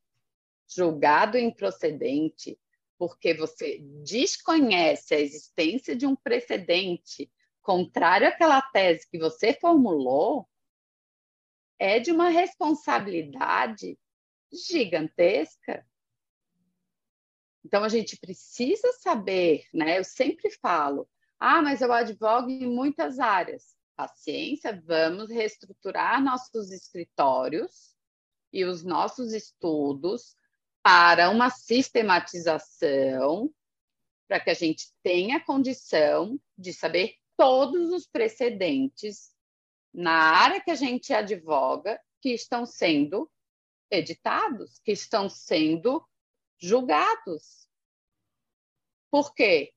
[0.68, 2.56] julgado improcedente,
[3.00, 7.32] porque você desconhece a existência de um precedente
[7.62, 10.46] contrário àquela tese que você formulou,
[11.78, 13.98] é de uma responsabilidade
[14.52, 15.82] gigantesca.
[17.64, 19.98] Então, a gente precisa saber, né?
[19.98, 23.74] Eu sempre falo, ah, mas eu advogo em muitas áreas.
[23.96, 27.96] Paciência, vamos reestruturar nossos escritórios
[28.52, 30.36] e os nossos estudos
[30.82, 33.52] para uma sistematização,
[34.28, 39.34] para que a gente tenha condição de saber todos os precedentes
[39.92, 43.28] na área que a gente advoga que estão sendo
[43.90, 46.06] editados, que estão sendo
[46.58, 47.68] julgados.
[49.10, 49.74] Por quê?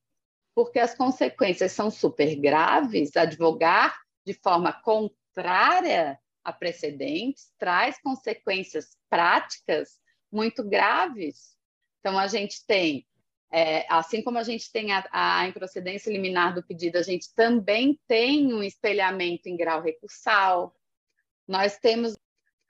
[0.54, 3.16] porque as consequências são super graves.
[3.16, 9.98] Advogar de forma contrária a precedentes traz consequências práticas
[10.34, 11.56] muito graves.
[12.00, 13.06] Então, a gente tem,
[13.52, 17.98] é, assim como a gente tem a, a improcedência liminar do pedido, a gente também
[18.08, 20.74] tem um espelhamento em grau recursal.
[21.46, 22.16] Nós temos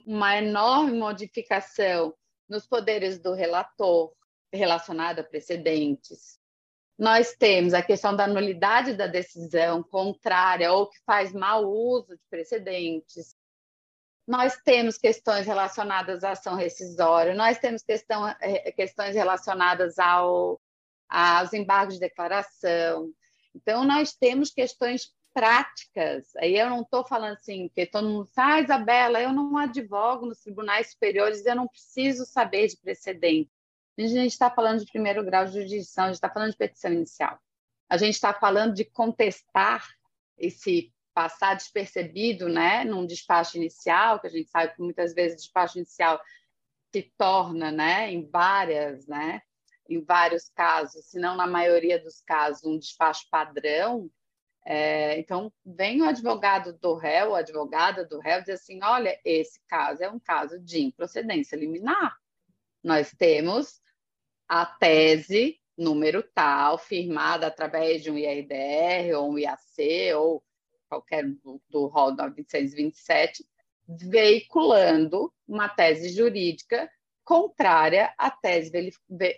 [0.05, 2.15] uma enorme modificação
[2.47, 4.13] nos poderes do relator
[4.53, 6.39] relacionada a precedentes.
[6.97, 12.21] Nós temos a questão da nulidade da decisão contrária ou que faz mau uso de
[12.29, 13.35] precedentes.
[14.27, 20.59] Nós temos questões relacionadas à ação rescisória, nós temos questão, eh, questões relacionadas ao,
[21.07, 23.11] aos embargos de declaração.
[23.53, 26.33] Então, nós temos questões práticas.
[26.37, 30.39] Aí eu não estou falando assim, que todo mundo ah, Isabela, eu não advogo nos
[30.39, 33.51] tribunais superiores, eu não preciso saber de precedente.
[33.97, 36.91] A gente está falando de primeiro grau de jurisdição, a gente está falando de petição
[36.91, 37.37] inicial.
[37.89, 39.85] A gente está falando de contestar
[40.37, 45.37] esse passar despercebido, né, num despacho inicial, que a gente sabe que muitas vezes o
[45.37, 46.21] despacho inicial
[46.93, 49.41] se torna, né, em várias, né,
[49.89, 54.11] em vários casos, se não na maioria dos casos, um despacho padrão.
[54.65, 59.61] É, então, vem o advogado do réu, a advogada do réu, diz assim: olha, esse
[59.67, 62.17] caso é um caso de improcedência liminar.
[62.83, 63.79] Nós temos
[64.49, 70.43] a tese número tal, firmada através de um IRDR ou um IAC ou
[70.89, 73.45] qualquer do, do rol 927,
[73.87, 76.89] veiculando uma tese jurídica
[77.23, 78.71] contrária à tese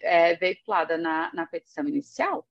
[0.01, 2.47] é, veiculada na, na petição inicial.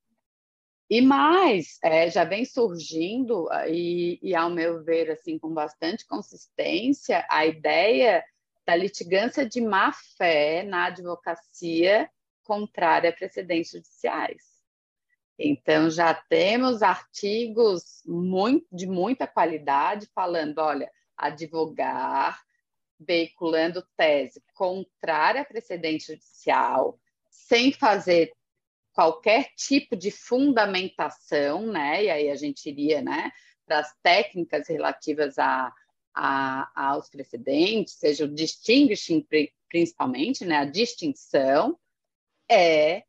[0.89, 7.27] E mais, é, já vem surgindo, e, e, ao meu ver, assim, com bastante consistência,
[7.29, 8.25] a ideia
[8.65, 12.09] da litigância de má-fé na advocacia
[12.45, 14.56] contrária a precedentes judiciais.
[15.39, 22.41] Então, já temos artigos muito, de muita qualidade falando: olha, advogar,
[22.99, 26.99] veiculando tese contrária a precedente judicial,
[27.31, 28.33] sem fazer
[28.93, 32.05] qualquer tipo de fundamentação, né?
[32.05, 33.31] E aí a gente iria, né,
[33.67, 35.71] para as técnicas relativas a,
[36.15, 39.27] a, aos precedentes, seja o distinguishing
[39.69, 41.79] principalmente, né, a distinção,
[42.49, 43.05] é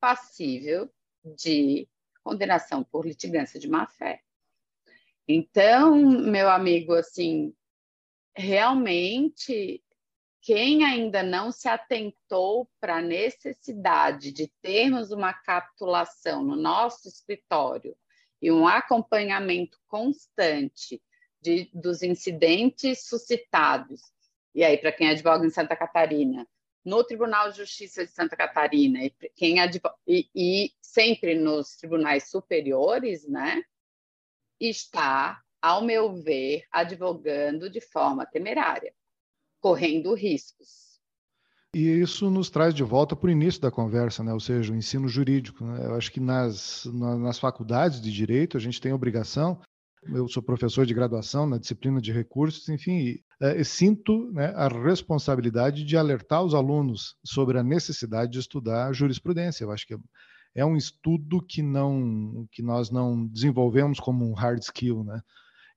[0.00, 0.90] passível
[1.24, 1.88] de
[2.22, 4.22] condenação por litigância de má-fé.
[5.26, 7.54] Então, meu amigo, assim,
[8.34, 9.82] realmente,
[10.42, 17.96] quem ainda não se atentou para a necessidade de termos uma capitulação no nosso escritório
[18.40, 21.00] e um acompanhamento constante
[21.40, 24.00] de, dos incidentes suscitados,
[24.54, 26.46] e aí, para quem advoga em Santa Catarina,
[26.84, 29.56] no Tribunal de Justiça de Santa Catarina e, quem
[30.06, 33.62] e, e sempre nos tribunais superiores, né,
[34.58, 38.92] está, ao meu ver, advogando de forma temerária,
[39.60, 40.90] correndo riscos.
[41.74, 44.32] E isso nos traz de volta para o início da conversa, né?
[44.32, 45.64] ou seja, o ensino jurídico.
[45.64, 45.86] Né?
[45.86, 49.60] Eu acho que nas, nas faculdades de direito a gente tem a obrigação
[50.02, 55.84] Eu sou professor de graduação na disciplina de recursos, enfim, é, sinto né, a responsabilidade
[55.84, 59.64] de alertar os alunos sobre a necessidade de estudar jurisprudência.
[59.64, 59.96] Eu acho que
[60.54, 65.20] é um estudo que não que nós não desenvolvemos como um hard skill, né?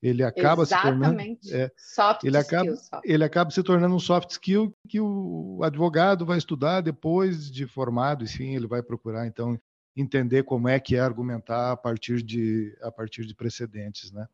[0.01, 1.45] Ele acaba Exatamente.
[1.45, 3.05] se tornando é, soft ele acaba skill, soft.
[3.05, 8.23] ele acaba se tornando um soft skill que o advogado vai estudar depois de formado,
[8.23, 9.57] enfim, ele vai procurar então
[9.95, 14.27] entender como é que é argumentar a partir de a partir de precedentes, né?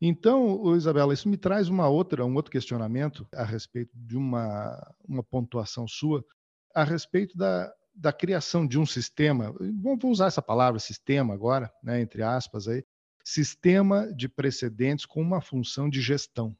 [0.00, 5.22] Então, Isabela, isso me traz uma outra, um outro questionamento a respeito de uma, uma
[5.22, 6.24] pontuação sua,
[6.74, 12.00] a respeito da, da criação de um sistema, vamos usar essa palavra sistema agora, né,
[12.00, 12.82] entre aspas aí,
[13.22, 16.56] sistema de precedentes com uma função de gestão.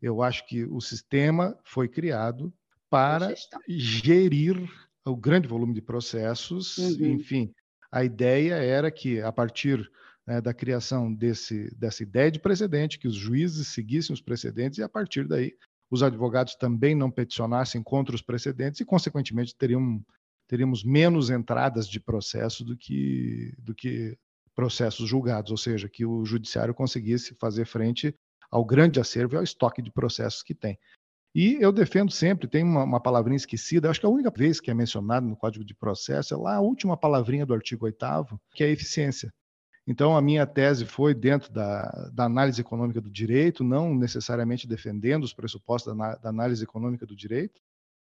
[0.00, 2.54] Eu acho que o sistema foi criado
[2.88, 3.34] para
[3.66, 4.70] gerir
[5.10, 7.06] o grande volume de processos, uhum.
[7.06, 7.52] enfim,
[7.90, 9.90] a ideia era que a partir
[10.26, 14.82] né, da criação desse, dessa ideia de precedente, que os juízes seguissem os precedentes e
[14.82, 15.54] a partir daí
[15.90, 20.04] os advogados também não peticionassem contra os precedentes e, consequentemente, teriam,
[20.46, 24.16] teríamos menos entradas de processo do que, do que
[24.54, 28.14] processos julgados, ou seja, que o judiciário conseguisse fazer frente
[28.50, 30.78] ao grande acervo e ao estoque de processos que tem.
[31.34, 34.70] E eu defendo sempre, tem uma, uma palavrinha esquecida, acho que a única vez que
[34.70, 38.64] é mencionada no Código de Processo é lá a última palavrinha do artigo 8 que
[38.64, 39.32] é a eficiência.
[39.86, 45.24] Então, a minha tese foi dentro da, da, análise econômica do direito, não necessariamente defendendo
[45.24, 47.58] os pressupostos da, da análise econômica do direito,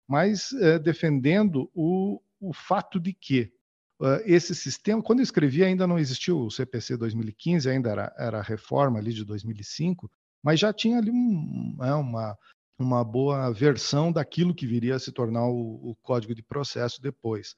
[0.08, 3.52] mas é, defendendo o, o, fato de que
[4.00, 8.40] uh, esse sistema, quando eu escrevi, ainda não existia o CPC 2015, ainda era, era
[8.40, 10.08] a reforma ali de 2005,
[10.44, 12.38] mas já tinha ali um, é, uma,
[12.80, 17.56] uma boa versão daquilo que viria a se tornar o, o Código de Processo depois.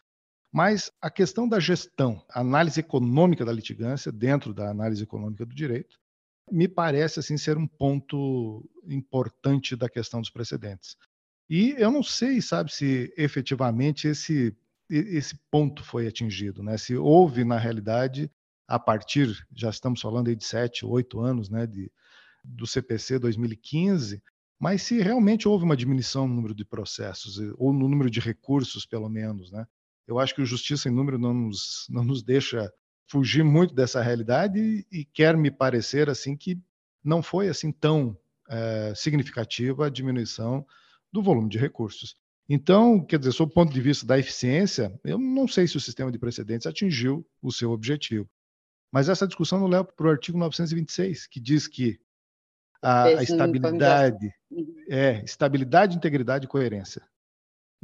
[0.52, 5.98] Mas a questão da gestão, análise econômica da litigância, dentro da análise econômica do direito,
[6.52, 10.96] me parece assim ser um ponto importante da questão dos precedentes.
[11.50, 14.56] E eu não sei, sabe, se efetivamente esse
[14.90, 16.78] esse ponto foi atingido, né?
[16.78, 18.30] Se houve na realidade
[18.68, 21.92] a partir, já estamos falando aí de sete, oito anos, né, de,
[22.44, 24.22] do CPC 2015,
[24.64, 28.86] mas se realmente houve uma diminuição no número de processos ou no número de recursos,
[28.86, 29.68] pelo menos, né?
[30.08, 32.72] Eu acho que o Justiça em Número não nos, não nos deixa
[33.06, 34.58] fugir muito dessa realidade
[34.90, 36.58] e, e quer me parecer assim que
[37.04, 38.18] não foi assim tão
[38.50, 40.66] é, significativa a diminuição
[41.12, 42.16] do volume de recursos.
[42.48, 45.82] Então, quer dizer, sob o ponto de vista da eficiência, eu não sei se o
[45.82, 48.30] sistema de precedentes atingiu o seu objetivo.
[48.90, 52.00] Mas essa discussão não leva para o artigo 926, que diz que
[52.84, 54.34] a, a estabilidade,
[54.90, 57.02] é, estabilidade, integridade e coerência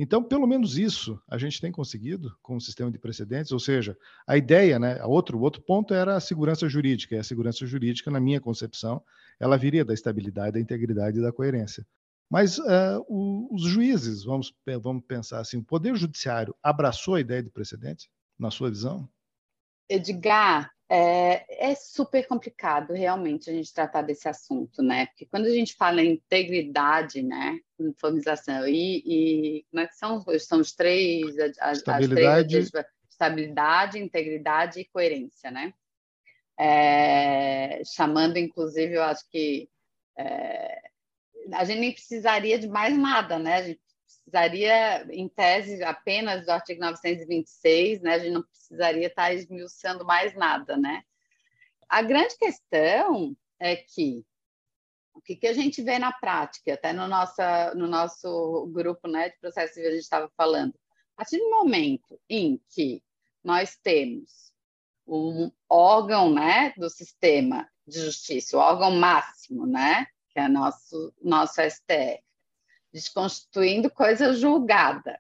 [0.02, 3.98] então, pelo menos isso a gente tem conseguido com o sistema de precedentes, ou seja,
[4.26, 8.20] a ideia, né, outro, outro ponto era a segurança jurídica, e a segurança jurídica, na
[8.20, 9.04] minha concepção,
[9.38, 11.86] ela viria da estabilidade, da integridade e da coerência.
[12.30, 17.44] Mas uh, o, os juízes, vamos, vamos pensar assim, o Poder Judiciário abraçou a ideia
[17.44, 19.06] de precedentes, na sua visão?
[19.90, 25.06] Edgar, é, é, super complicado realmente a gente tratar desse assunto, né?
[25.06, 30.26] Porque quando a gente fala em integridade, né, uniformização e, e como é que são,
[30.40, 35.74] são os três, as, estabilidade, as três, estabilidade, integridade e coerência, né?
[36.60, 39.70] É, chamando, inclusive, eu acho que
[40.18, 40.82] é,
[41.54, 43.56] a gente nem precisaria de mais nada, né?
[43.56, 43.80] A gente
[44.30, 48.14] precisaria, em tese, apenas do artigo 926, né?
[48.14, 51.04] A gente não precisaria estar esmiuçando mais nada, né?
[51.88, 54.24] A grande questão é que
[55.14, 59.30] o que, que a gente vê na prática, até no, nossa, no nosso grupo né,
[59.30, 60.74] de processo civil a gente estava falando,
[61.16, 63.04] a partir do momento em que
[63.44, 64.54] nós temos
[65.06, 71.60] um órgão né, do sistema de justiça, o órgão máximo, né, que é nosso, nosso
[71.62, 72.24] STF,
[72.92, 75.20] desconstituindo coisa julgada,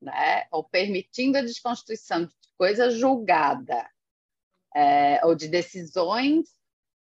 [0.00, 0.46] né?
[0.50, 3.88] ou permitindo a desconstituição de coisa julgada,
[4.74, 6.48] é, ou de decisões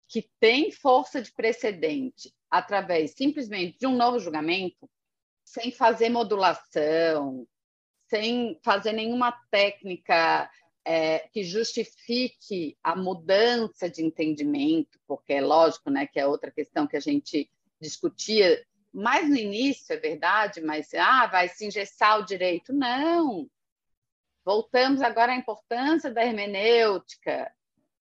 [0.08, 4.90] que têm força de precedente através simplesmente de um novo julgamento,
[5.44, 7.46] sem fazer modulação,
[8.08, 10.50] sem fazer nenhuma técnica
[10.84, 16.86] é, que justifique a mudança de entendimento, porque é lógico né, que é outra questão
[16.86, 17.48] que a gente
[17.80, 22.72] discutia mais no início, é verdade, mas ah, vai se engessar o direito.
[22.72, 23.48] Não.
[24.44, 27.52] Voltamos agora à importância da hermenêutica.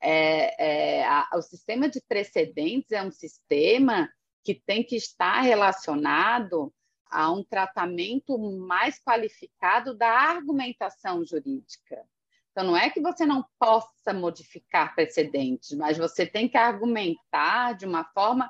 [0.02, 4.10] É, é, a, o sistema de precedentes é um sistema
[4.44, 6.74] que tem que estar relacionado
[7.10, 12.06] a um tratamento mais qualificado da argumentação jurídica.
[12.52, 17.86] Então, não é que você não possa modificar precedentes, mas você tem que argumentar de
[17.86, 18.50] uma forma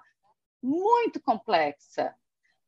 [0.61, 2.13] muito complexa.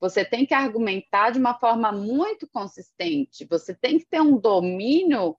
[0.01, 3.45] Você tem que argumentar de uma forma muito consistente.
[3.45, 5.37] Você tem que ter um domínio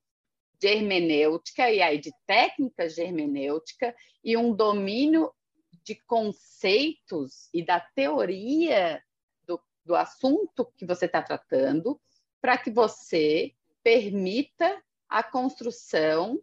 [0.61, 3.93] de hermenêutica e aí de técnicas de hermenêutica
[4.23, 5.33] e um domínio
[5.83, 9.03] de conceitos e da teoria
[9.45, 12.01] do, do assunto que você está tratando
[12.41, 13.53] para que você
[13.83, 16.41] permita a construção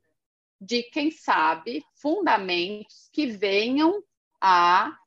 [0.59, 4.03] de, quem sabe, fundamentos que venham
[4.41, 4.97] a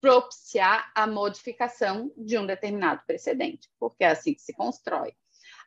[0.00, 5.12] propiciar a modificação de um determinado precedente, porque é assim que se constrói.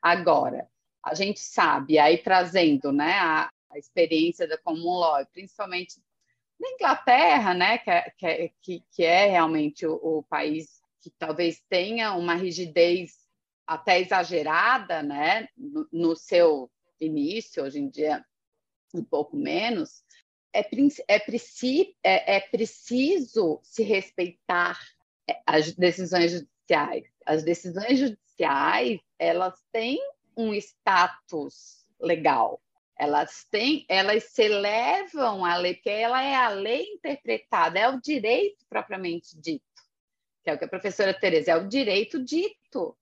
[0.01, 0.67] Agora,
[1.03, 6.01] a gente sabe, aí trazendo né, a, a experiência da Common Law, principalmente
[6.59, 11.09] na Inglaterra, né, que, é, que, é, que, que é realmente o, o, país que
[11.17, 13.17] talvez tenha uma rigidez
[13.65, 16.69] até exagerada né, no, no seu
[16.99, 18.23] início, hoje em dia
[18.93, 20.03] um pouco menos,
[20.53, 20.67] é,
[21.07, 24.79] é, preci, é, é preciso se respeitar
[25.29, 27.05] é, as decisões judiciais.
[27.25, 29.99] As decisões judiciais, elas têm
[30.35, 32.61] um status legal.
[32.97, 37.99] Elas têm, elas se elevam à lei, porque ela é a lei interpretada, é o
[37.99, 39.65] direito propriamente dito,
[40.43, 42.95] que é o que a professora Tereza, é o direito dito,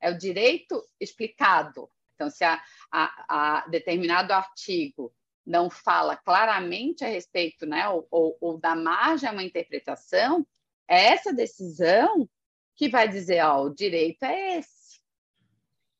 [0.00, 1.90] é o direito explicado.
[2.14, 2.62] Então, se a,
[2.92, 5.12] a, a determinado artigo
[5.48, 10.46] não fala claramente a respeito, né, ou, ou, ou dá margem a uma interpretação,
[10.86, 12.28] é essa decisão
[12.76, 15.00] que vai dizer, ó, o direito é esse.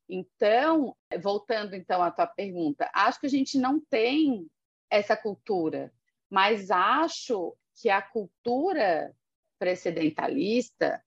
[0.07, 4.47] Então, voltando então à tua pergunta, acho que a gente não tem
[4.91, 5.93] essa cultura,
[6.31, 9.15] mas acho que a cultura
[9.59, 11.03] precedentalista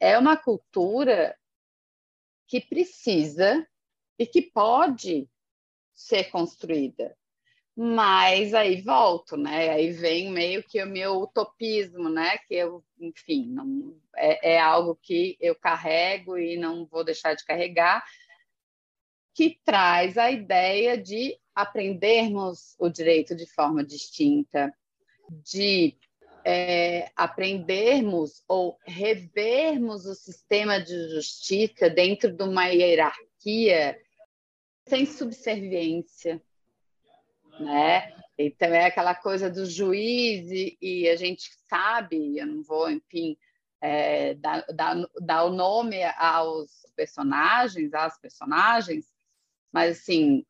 [0.00, 1.36] é uma cultura
[2.48, 3.64] que precisa
[4.18, 5.30] e que pode
[5.94, 7.16] ser construída.
[7.76, 9.70] Mas aí volto, né?
[9.70, 12.36] Aí vem meio que o meu utopismo, né?
[12.46, 17.44] Que eu, enfim, não, é, é algo que eu carrego e não vou deixar de
[17.44, 18.04] carregar,
[19.34, 24.72] que traz a ideia de aprendermos o direito de forma distinta,
[25.30, 25.96] de
[26.44, 33.98] é, aprendermos ou revermos o sistema de justiça dentro de uma hierarquia
[34.88, 36.42] sem subserviência,
[37.60, 38.12] né?
[38.38, 43.36] Então é aquela coisa do juiz e, e a gente sabe, eu não vou, enfim,
[43.80, 49.06] é, dar, dar, dar o nome aos personagens, às personagens,
[49.72, 50.44] mas assim,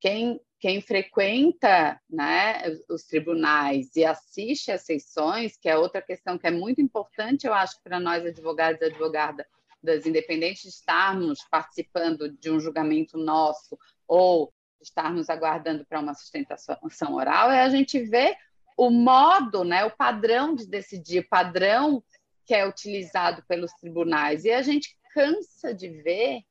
[0.00, 6.46] quem quem frequenta né, os tribunais e assiste às sessões, que é outra questão que
[6.46, 9.46] é muito importante, eu acho, para nós advogados e advogadas
[9.80, 16.76] das independentes estarmos participando de um julgamento nosso ou estarmos aguardando para uma sustentação
[17.14, 18.36] oral, é a gente ver
[18.76, 22.02] o modo, né, o padrão de decidir, o padrão
[22.46, 24.44] que é utilizado pelos tribunais.
[24.44, 26.42] E a gente cansa de ver,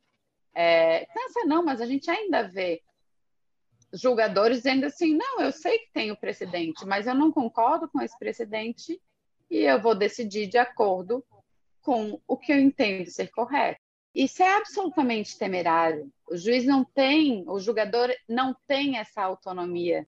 [0.54, 2.82] é, cansa não, mas a gente ainda vê
[3.94, 8.02] julgadores dizendo assim: não, eu sei que tem o precedente, mas eu não concordo com
[8.02, 9.02] esse precedente
[9.50, 11.24] e eu vou decidir de acordo
[11.82, 13.87] com o que eu entendo ser correto.
[14.18, 16.11] Isso é absolutamente temerário.
[16.28, 20.07] O juiz não tem, o julgador não tem essa autonomia.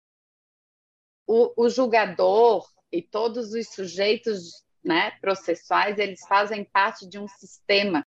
[1.25, 8.05] O, o julgador e todos os sujeitos né, processuais, eles fazem parte de um sistema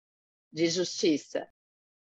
[0.53, 1.49] de justiça.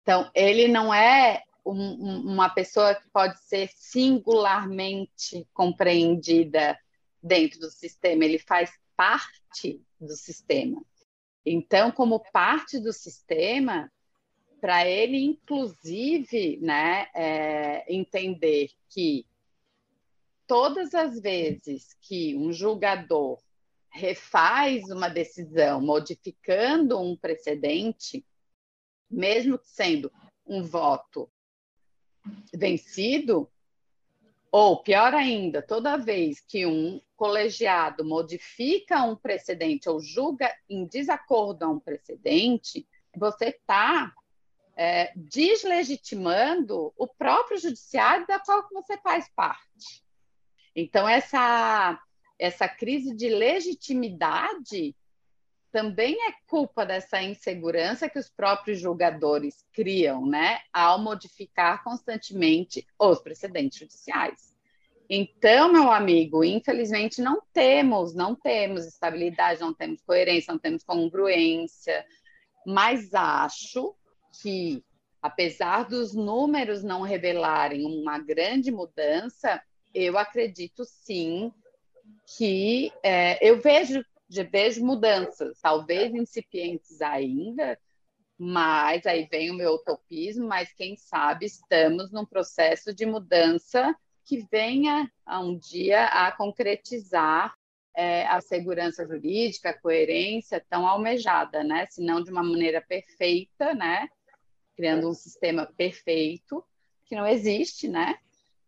[0.02, 6.78] Então, ele não é um, uma pessoa que pode ser singularmente compreendida
[7.22, 10.84] dentro do sistema, ele faz parte do sistema.
[11.50, 13.90] Então, como parte do sistema,
[14.60, 19.26] para ele, inclusive, né, é, entender que
[20.46, 23.38] todas as vezes que um julgador
[23.90, 28.24] refaz uma decisão modificando um precedente,
[29.10, 30.12] mesmo sendo
[30.46, 31.30] um voto
[32.54, 33.50] vencido,
[34.50, 41.64] ou pior ainda, toda vez que um colegiado modifica um precedente ou julga em desacordo
[41.64, 44.12] a um precedente, você está
[44.76, 50.04] é, deslegitimando o próprio judiciário da qual você faz parte.
[50.74, 52.00] Então, essa,
[52.38, 54.94] essa crise de legitimidade
[55.70, 63.20] também é culpa dessa insegurança que os próprios julgadores criam, né, ao modificar constantemente os
[63.20, 64.56] precedentes judiciais.
[65.10, 72.04] Então, meu amigo, infelizmente não temos, não temos estabilidade, não temos coerência, não temos congruência,
[72.66, 73.94] mas acho
[74.42, 74.84] que
[75.22, 79.62] apesar dos números não revelarem uma grande mudança,
[79.94, 81.52] eu acredito sim
[82.36, 87.78] que é, eu vejo, vejo mudanças, talvez incipientes ainda,
[88.38, 94.46] mas aí vem o meu utopismo, mas quem sabe estamos num processo de mudança que
[94.50, 97.54] venha a um dia a concretizar
[97.96, 101.86] é, a segurança jurídica, a coerência tão almejada, né?
[101.86, 104.08] Se não de uma maneira perfeita, né?
[104.76, 106.64] Criando um sistema perfeito
[107.06, 108.16] que não existe, né?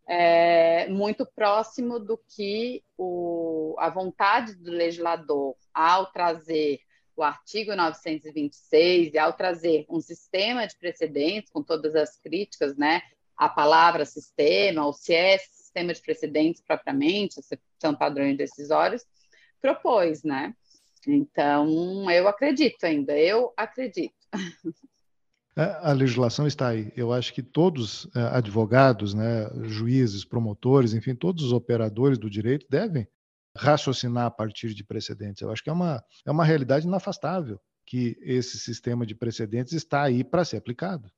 [0.05, 0.40] É,
[0.87, 6.79] muito próximo do que o, a vontade do legislador ao trazer
[7.15, 13.01] o artigo 926 e ao trazer um sistema de precedentes com todas as críticas, né,
[13.35, 19.05] a palavra sistema, ou se é sistema de precedentes propriamente, se são padrões decisórios,
[19.61, 20.53] propôs, né?
[21.07, 24.13] Então, eu acredito ainda, eu acredito.
[25.61, 26.91] É, a legislação está aí.
[26.95, 32.65] Eu acho que todos é, advogados, né, juízes, promotores, enfim, todos os operadores do direito
[32.67, 33.07] devem
[33.55, 35.41] raciocinar a partir de precedentes.
[35.41, 40.01] Eu acho que é uma, é uma realidade inafastável que esse sistema de precedentes está
[40.01, 41.11] aí para ser aplicado.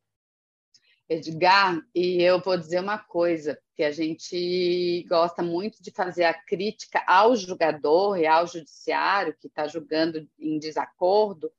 [1.07, 6.33] Edgar, e eu vou dizer uma coisa, que a gente gosta muito de fazer a
[6.33, 11.51] crítica ao julgador e ao judiciário que está julgando em desacordo,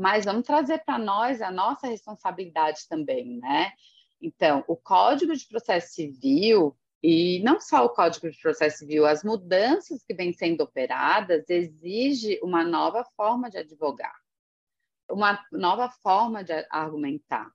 [0.00, 3.70] mas vamos trazer para nós a nossa responsabilidade também, né?
[4.18, 9.22] Então, o Código de Processo Civil, e não só o Código de Processo Civil, as
[9.22, 14.16] mudanças que vêm sendo operadas exige uma nova forma de advogar,
[15.10, 17.52] uma nova forma de argumentar.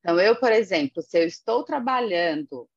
[0.00, 2.68] Então, eu, por exemplo, se eu estou trabalhando,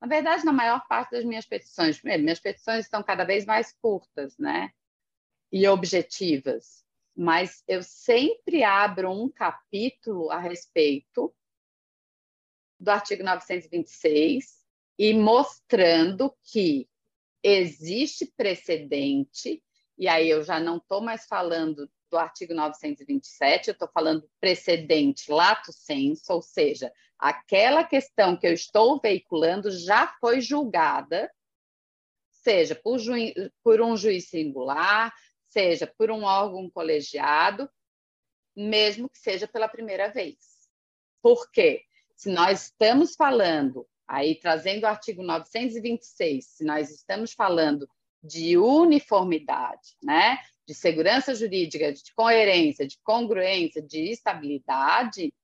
[0.00, 3.72] na verdade, na maior parte das minhas petições, primeiro, minhas petições estão cada vez mais
[3.80, 4.72] curtas, né?
[5.52, 6.84] E objetivas,
[7.16, 11.34] mas eu sempre abro um capítulo a respeito
[12.78, 14.60] do artigo 926
[14.98, 16.88] e mostrando que
[17.42, 19.62] existe precedente,
[19.98, 25.30] e aí eu já não estou mais falando do artigo 927, eu estou falando precedente
[25.30, 31.30] lato sensu, ou seja, aquela questão que eu estou veiculando já foi julgada,
[32.30, 32.98] seja por,
[33.62, 35.12] por um juiz singular,
[35.50, 37.68] seja por um órgão colegiado,
[38.56, 40.38] mesmo que seja pela primeira vez.
[41.22, 41.84] Por quê?
[42.16, 47.88] Se nós estamos falando, aí trazendo o artigo 926, se nós estamos falando
[48.22, 50.38] de uniformidade, né?
[50.66, 55.34] de segurança jurídica, de coerência, de congruência, de estabilidade,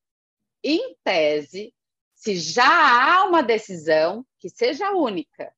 [0.62, 1.74] em tese,
[2.14, 5.52] se já há uma decisão que seja única,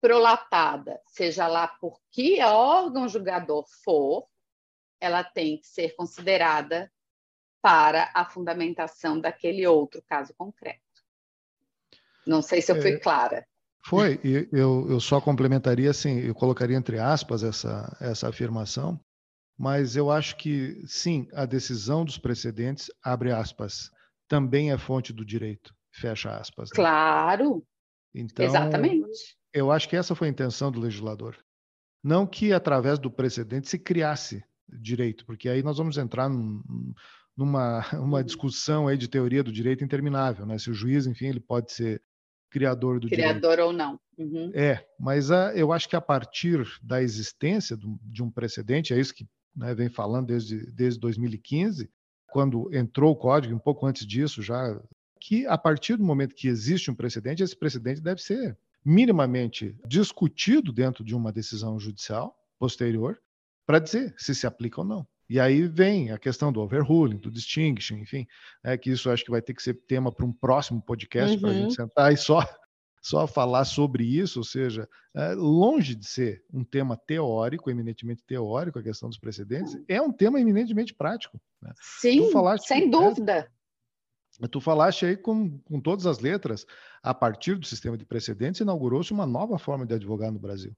[0.00, 4.26] prolatada, seja lá por que órgão julgador for,
[5.00, 6.90] ela tem que ser considerada
[7.62, 10.80] para a fundamentação daquele outro caso concreto.
[12.26, 13.46] Não sei se eu fui é, clara.
[13.84, 19.00] Foi, e eu, eu só complementaria assim, eu colocaria entre aspas essa, essa afirmação,
[19.58, 23.90] mas eu acho que sim, a decisão dos precedentes, abre aspas,
[24.28, 26.70] também é fonte do direito, fecha aspas.
[26.70, 26.76] Né?
[26.76, 27.66] Claro,
[28.14, 29.39] então, exatamente.
[29.52, 31.36] Eu acho que essa foi a intenção do legislador.
[32.02, 36.62] Não que através do precedente se criasse direito, porque aí nós vamos entrar num,
[37.36, 38.24] numa uma uhum.
[38.24, 40.58] discussão aí de teoria do direito interminável, né?
[40.58, 42.02] Se o juiz, enfim, ele pode ser
[42.50, 43.66] criador do criador direito.
[43.66, 44.00] ou não.
[44.18, 44.50] Uhum.
[44.54, 49.14] É, mas a, eu acho que a partir da existência de um precedente, é isso
[49.14, 51.90] que né, vem falando desde, desde 2015,
[52.30, 54.80] quando entrou o código, um pouco antes disso já,
[55.20, 60.72] que a partir do momento que existe um precedente, esse precedente deve ser minimamente discutido
[60.72, 63.20] dentro de uma decisão judicial posterior
[63.66, 65.06] para dizer se se aplica ou não.
[65.28, 68.26] E aí vem a questão do overruling, do distinction, enfim,
[68.64, 71.40] é que isso acho que vai ter que ser tema para um próximo podcast uhum.
[71.40, 72.44] para a gente sentar e só
[73.02, 78.78] só falar sobre isso, ou seja, é, longe de ser um tema teórico, eminentemente teórico,
[78.78, 81.40] a questão dos precedentes, é um tema eminentemente prático.
[81.62, 81.72] Né?
[81.80, 83.32] Sim, sem dúvida.
[83.32, 83.48] É,
[84.48, 86.66] tu falaste aí com, com todas as letras,
[87.02, 90.74] a partir do sistema de precedentes, inaugurou-se uma nova forma de advogar no Brasil.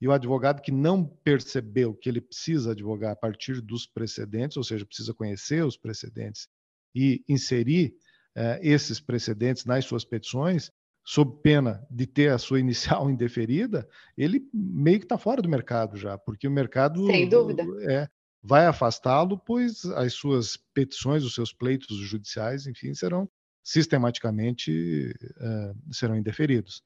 [0.00, 4.64] E o advogado que não percebeu que ele precisa advogar a partir dos precedentes, ou
[4.64, 6.48] seja, precisa conhecer os precedentes
[6.94, 7.94] e inserir
[8.34, 10.70] eh, esses precedentes nas suas petições,
[11.02, 15.96] sob pena de ter a sua inicial indeferida, ele meio que está fora do mercado
[15.96, 17.64] já, porque o mercado Sem dúvida.
[17.90, 18.08] É,
[18.46, 23.28] vai afastá-lo, pois as suas petições, os seus pleitos judiciais, enfim, serão
[23.62, 26.82] sistematicamente uh, serão indeferidos.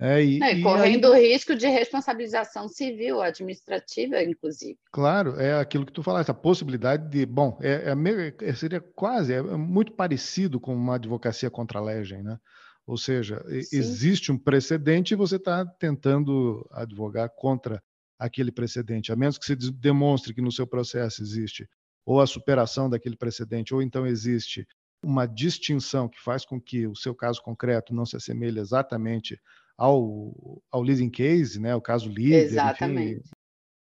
[0.00, 1.32] É, e, Não, e correndo aí...
[1.32, 4.76] risco de responsabilização civil, administrativa, inclusive.
[4.90, 9.34] Claro, é aquilo que tu falaste, a possibilidade de, bom, é, é, é seria quase,
[9.34, 12.38] é muito parecido com uma advocacia contra a legem, né?
[12.84, 13.76] Ou seja, Sim.
[13.76, 17.80] existe um precedente e você está tentando advogar contra
[18.22, 21.68] aquele precedente, a menos que se demonstre que no seu processo existe
[22.06, 24.66] ou a superação daquele precedente, ou então existe
[25.02, 29.40] uma distinção que faz com que o seu caso concreto não se assemelhe exatamente
[29.76, 33.18] ao, ao leasing case, né, o caso líder, Exatamente.
[33.18, 33.30] Enfim,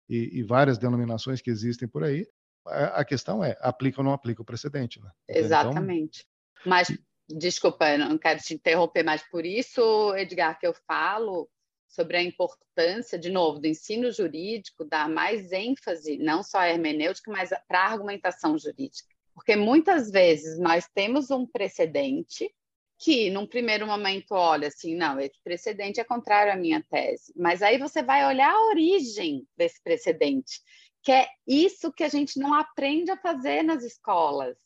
[0.09, 2.27] e, e, várias denominações que existem por aí.
[2.66, 5.11] A, a, questão é, aplica ou não aplica o precedente, né?
[5.29, 6.27] Então, Exatamente.
[6.61, 6.70] Então...
[6.70, 6.99] Mas,
[7.29, 11.49] desculpa, eu não quero te interromper, mas por isso, Edgar, que eu falo
[11.89, 17.30] sobre a importância, de novo, do ensino jurídico, dar mais ênfase, não só à hermenêutica,
[17.30, 19.09] mas para a argumentação jurídica.
[19.32, 22.53] Porque muitas vezes nós temos um precedente
[22.99, 27.32] que, num primeiro momento, olha assim, não, esse precedente é contrário à minha tese.
[27.37, 30.61] Mas aí você vai olhar a origem desse precedente,
[31.03, 34.57] que é isso que a gente não aprende a fazer nas escolas.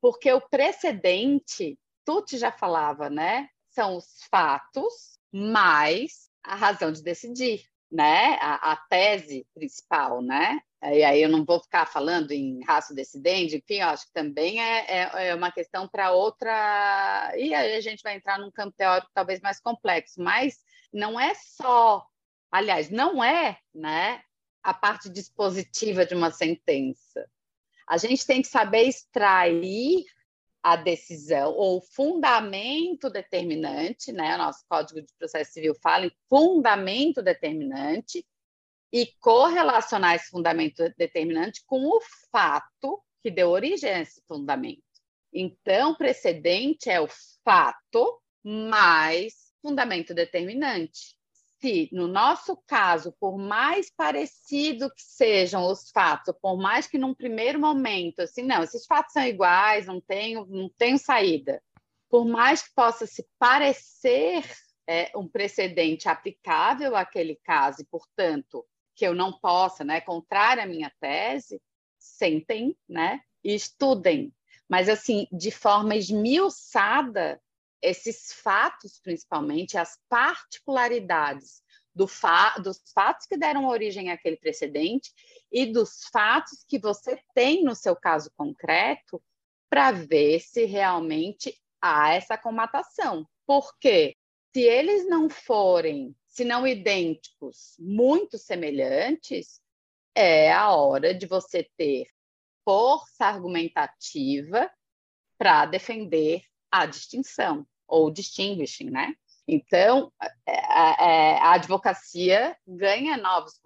[0.00, 3.48] Porque o precedente, Tuti já falava, né?
[3.70, 10.60] São os fatos mais a razão de decidir né, a, a, tese principal, né?
[10.82, 14.60] E aí eu não vou ficar falando em raça decidente, enfim, eu acho que também
[14.60, 17.32] é, é, é uma questão para outra.
[17.36, 20.56] E aí a gente vai entrar num campo teórico talvez mais complexo, mas
[20.92, 22.04] não é só,
[22.50, 24.22] aliás, não é, né,
[24.62, 27.28] a parte dispositiva de uma sentença.
[27.86, 30.04] A gente tem que saber extrair
[30.62, 34.34] a decisão ou fundamento determinante, né?
[34.34, 38.24] O nosso Código de Processo Civil fala em fundamento determinante
[38.92, 42.00] e correlacionar esse fundamento determinante com o
[42.30, 44.82] fato que deu origem a esse fundamento.
[45.32, 47.08] Então, precedente é o
[47.42, 51.16] fato mais fundamento determinante
[51.62, 57.14] se, no nosso caso, por mais parecido que sejam os fatos, por mais que num
[57.14, 61.62] primeiro momento, assim, não, esses fatos são iguais, não tenho, não tenho saída,
[62.10, 64.44] por mais que possa se parecer
[64.88, 70.66] é, um precedente aplicável àquele caso, e, portanto, que eu não possa, né, contrário à
[70.66, 71.62] minha tese,
[71.96, 74.34] sentem, né, e estudem.
[74.68, 77.40] Mas, assim, de forma esmiuçada,
[77.82, 81.62] esses fatos, principalmente, as particularidades
[81.94, 85.12] do fa dos fatos que deram origem àquele precedente
[85.50, 89.22] e dos fatos que você tem no seu caso concreto
[89.68, 93.28] para ver se realmente há essa comatação.
[93.46, 94.16] Porque
[94.54, 99.60] se eles não forem, se não idênticos, muito semelhantes,
[100.14, 102.06] é a hora de você ter
[102.64, 104.70] força argumentativa
[105.36, 109.14] para defender a distinção ou distinguishing, né?
[109.46, 110.10] Então,
[110.46, 113.60] é, é, a advocacia ganha novos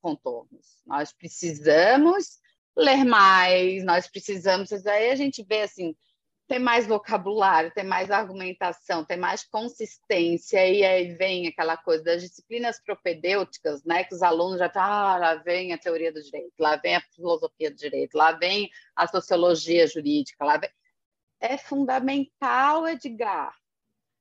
[0.00, 0.80] contornos.
[0.86, 2.38] Nós precisamos
[2.74, 4.72] ler mais, nós precisamos.
[4.86, 5.94] Aí a gente vê assim:
[6.48, 12.22] tem mais vocabulário, tem mais argumentação, tem mais consistência, e aí vem aquela coisa das
[12.22, 14.04] disciplinas propedêuticas, né?
[14.04, 17.02] Que os alunos já estão, ah, lá vem a teoria do direito, lá vem a
[17.14, 20.70] filosofia do direito, lá vem a sociologia jurídica, lá vem
[21.40, 23.56] é fundamental, Edgar.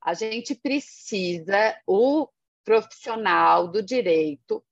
[0.01, 2.29] A gente precisa, o
[2.63, 4.65] profissional do direito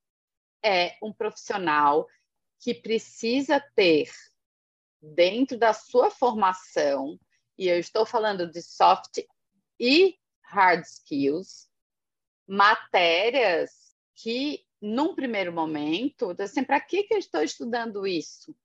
[0.63, 2.07] é um profissional
[2.59, 4.09] que precisa ter,
[5.01, 7.19] dentro da sua formação,
[7.57, 9.19] e eu estou falando de soft
[9.79, 11.69] e hard skills,
[12.47, 13.71] matérias
[14.15, 18.55] que, num primeiro momento, assim, para que, que eu estou estudando isso?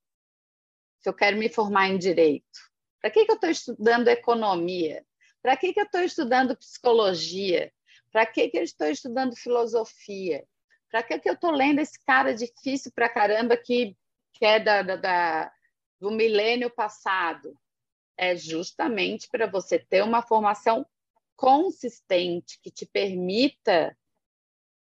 [1.00, 2.71] Se eu quero me formar em direito
[3.02, 5.04] para que, que eu estou estudando economia?
[5.42, 7.72] Para que, que eu estou estudando psicologia?
[8.12, 10.46] Para que, que eu estou estudando filosofia?
[10.88, 13.96] Para que, que eu estou lendo esse cara difícil para caramba que,
[14.34, 15.52] que é da, da, da,
[16.00, 17.58] do milênio passado?
[18.16, 20.86] É justamente para você ter uma formação
[21.34, 23.98] consistente que te permita,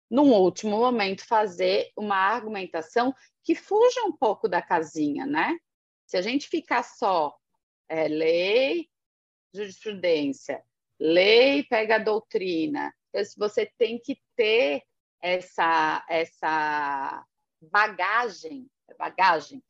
[0.09, 3.13] num último momento, fazer uma argumentação
[3.43, 5.57] que fuja um pouco da casinha, né?
[6.05, 7.36] Se a gente ficar só
[7.88, 8.90] é, lei,
[9.54, 10.64] jurisprudência,
[11.00, 12.94] lei pega a doutrina.
[13.10, 14.84] Então, você tem que ter
[15.22, 17.26] essa, essa
[17.62, 19.64] bagagem, bagagem,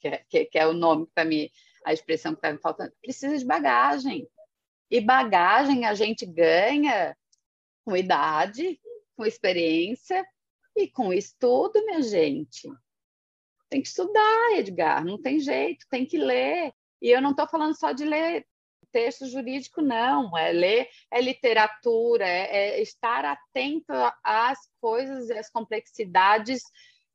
[0.00, 1.48] que é, que é o nome para mim,
[1.84, 4.28] a expressão que está me faltando, precisa de bagagem.
[4.90, 7.16] E bagagem a gente ganha
[7.84, 8.80] com idade,
[9.16, 10.26] com experiência
[10.76, 12.68] e com estudo, minha gente.
[13.68, 16.72] Tem que estudar, Edgar, não tem jeito, tem que ler.
[17.00, 18.46] E eu não estou falando só de ler
[18.90, 23.92] texto jurídico não, é ler, é literatura, é, é estar atento
[24.24, 26.62] às coisas e às complexidades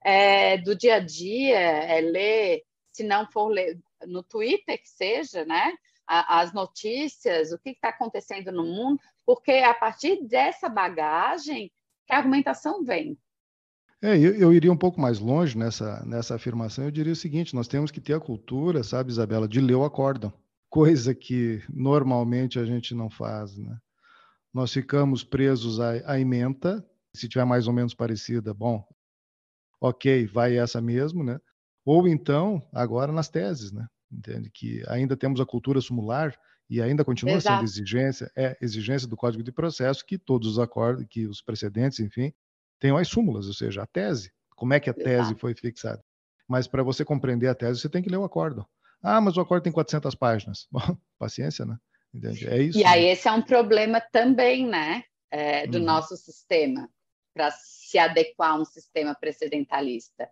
[0.03, 5.45] é, do dia a dia, é ler, se não for ler no Twitter que seja,
[5.45, 5.73] né?
[6.05, 11.71] as notícias, o que está acontecendo no mundo, porque é a partir dessa bagagem
[12.05, 13.17] que a argumentação vem.
[14.03, 16.83] É, eu, eu, iria um pouco mais longe nessa, nessa afirmação.
[16.83, 19.85] Eu diria o seguinte: nós temos que ter a cultura, sabe, Isabela, de ler o
[19.85, 20.33] acórdão,
[20.69, 23.77] coisa que normalmente a gente não faz, né?
[24.53, 26.85] Nós ficamos presos à, à ementa,
[27.15, 28.85] se tiver mais ou menos parecida, bom,
[29.79, 31.39] ok, vai essa mesmo, né?
[31.85, 33.87] Ou então, agora nas teses, né?
[34.11, 34.51] Entende?
[34.53, 36.37] Que ainda temos a cultura sumular
[36.69, 37.55] e ainda continua Exato.
[37.55, 42.01] sendo exigência, é exigência do Código de Processo que todos os acordos, que os precedentes,
[42.01, 42.33] enfim,
[42.83, 44.29] tenham as súmulas, ou seja, a tese.
[44.57, 46.03] Como é que a tese foi fixada?
[46.45, 48.67] Mas para você compreender a tese, você tem que ler o acordo.
[49.01, 50.67] Ah, mas o acordo tem 400 páginas.
[50.69, 51.77] Bom, paciência, né?
[52.13, 52.45] Entende?
[52.45, 52.77] É isso.
[52.77, 53.11] E aí né?
[53.13, 55.85] esse é um problema também, né, é, do uhum.
[55.85, 56.89] nosso sistema,
[57.33, 60.29] para se adequar a um sistema precedentalista.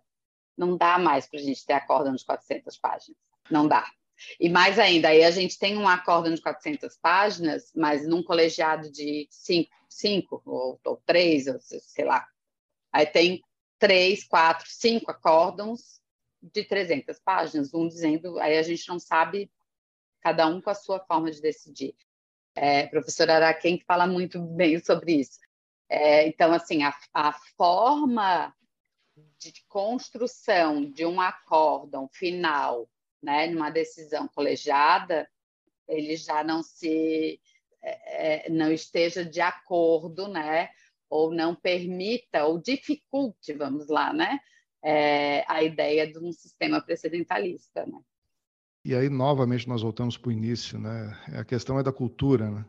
[0.54, 3.18] Não dá mais para a gente ter acórdão de 400 páginas.
[3.50, 3.86] Não dá.
[4.38, 8.92] E mais ainda, aí a gente tem um acórdão de 400 páginas, mas num colegiado
[8.92, 12.26] de cinco, cinco ou, ou três, ou sei lá.
[12.92, 13.42] Aí tem
[13.78, 16.00] três, quatro, cinco acórdãos
[16.42, 19.50] de 300 páginas, um dizendo, aí a gente não sabe,
[20.20, 21.94] cada um com a sua forma de decidir.
[22.54, 25.40] É, professor Araquém fala muito bem sobre isso.
[25.88, 28.54] É, então, assim, a, a forma
[29.38, 32.88] de construção de um acórdão final
[33.22, 35.28] né, numa decisão colegiada,
[35.86, 37.40] ele já não se
[37.82, 40.70] é, é, não esteja de acordo, né,
[41.12, 44.40] ou não permita ou dificulte, vamos lá, né,
[44.82, 48.00] é, a ideia de um sistema precedentalista, né?
[48.82, 51.16] E aí novamente nós voltamos para o início, né?
[51.38, 52.64] A questão é da cultura, né?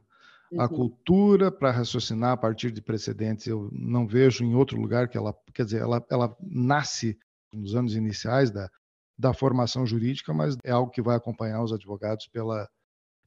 [0.52, 0.62] Uhum.
[0.62, 5.18] A cultura para raciocinar a partir de precedentes, eu não vejo em outro lugar que
[5.18, 7.18] ela, quer dizer, ela, ela nasce
[7.52, 8.70] nos anos iniciais da,
[9.18, 12.70] da formação jurídica, mas é algo que vai acompanhar os advogados pela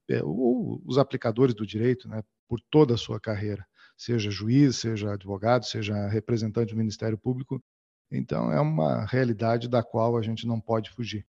[0.08, 3.66] é, ou os aplicadores do direito, né, por toda a sua carreira,
[3.97, 7.62] seja juiz, seja advogado, seja representante do Ministério Público.
[8.11, 11.26] Então é uma realidade da qual a gente não pode fugir.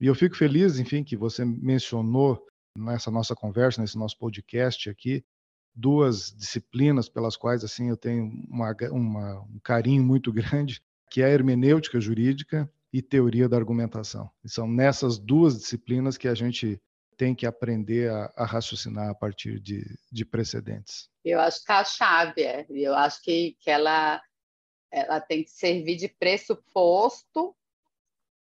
[0.00, 2.44] E eu fico feliz, enfim, que você mencionou
[2.76, 5.24] nessa nossa conversa, nesse nosso podcast aqui,
[5.74, 11.26] duas disciplinas pelas quais assim eu tenho uma, uma, um carinho muito grande, que é
[11.26, 14.30] a hermenêutica jurídica e teoria da argumentação.
[14.44, 16.80] E são nessas duas disciplinas que a gente
[17.16, 21.08] tem que aprender a, a raciocinar a partir de, de, precedentes.
[21.24, 24.22] Eu acho que é a chave é, eu acho que, que ela,
[24.90, 27.56] ela tem que servir de pressuposto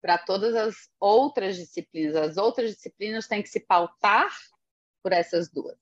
[0.03, 2.17] para todas as outras disciplinas.
[2.17, 4.29] As outras disciplinas têm que se pautar
[5.03, 5.77] por essas duas,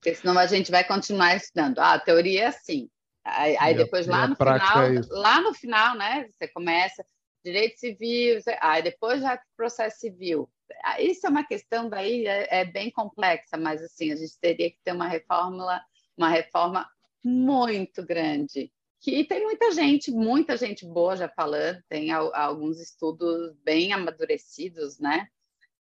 [0.00, 1.78] porque senão a gente vai continuar estudando.
[1.78, 2.88] Ah, a teoria é assim.
[3.24, 6.26] Aí, aí depois lá no final, é lá no final, né?
[6.30, 7.04] Você começa
[7.44, 10.50] direito civil, aí depois já processo civil.
[10.84, 14.70] Ah, isso é uma questão daí é, é, bem complexa, mas assim a gente teria
[14.70, 15.82] que ter uma reforma,
[16.16, 16.88] uma reforma
[17.24, 18.72] muito grande.
[19.00, 25.28] Que tem muita gente, muita gente boa já falando, tem alguns estudos bem amadurecidos, né?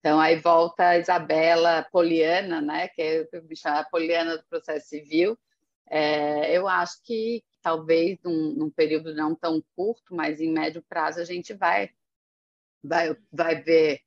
[0.00, 2.88] Então aí volta a Isabela Poliana, né?
[2.88, 5.38] Que é me chama Poliana do processo civil.
[5.90, 11.20] É, eu acho que talvez num, num, período não tão curto, mas em médio prazo
[11.20, 11.90] a gente vai,
[12.82, 14.00] vai, vai ver.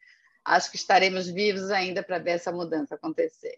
[0.47, 3.53] Acho que estaremos vivos ainda para ver essa mudança acontecer.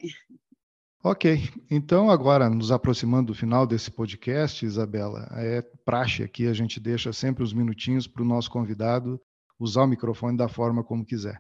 [1.04, 1.38] Ok,
[1.70, 7.14] então agora nos aproximando do final desse podcast, Isabela, é praxe aqui, a gente deixa
[7.14, 9.22] sempre os minutinhos para o nosso convidado
[9.60, 11.40] usar o microfone da forma como quiser.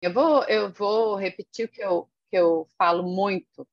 [0.00, 3.66] Eu vou, eu vou repetir o que eu, que eu falo muito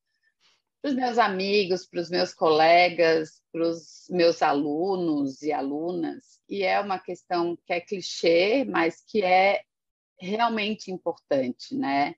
[0.82, 6.63] para os meus amigos, para os meus colegas, para os meus alunos e alunas, e
[6.63, 9.63] é uma questão que é clichê, mas que é
[10.20, 12.15] realmente importante, né?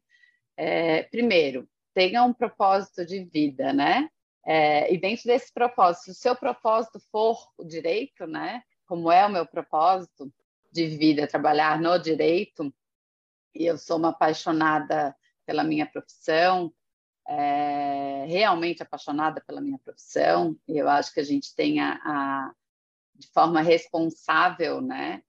[0.58, 4.10] É, primeiro, tenha um propósito de vida, né?
[4.46, 8.64] É, e dentro desse propósito, se o seu propósito for o direito, né?
[8.86, 10.34] Como é o meu propósito
[10.72, 12.74] de vida, trabalhar no direito,
[13.54, 16.74] e eu sou uma apaixonada pela minha profissão,
[17.28, 22.52] é, realmente apaixonada pela minha profissão, eu acho que a gente tem a, a
[23.22, 25.22] de forma responsável, né?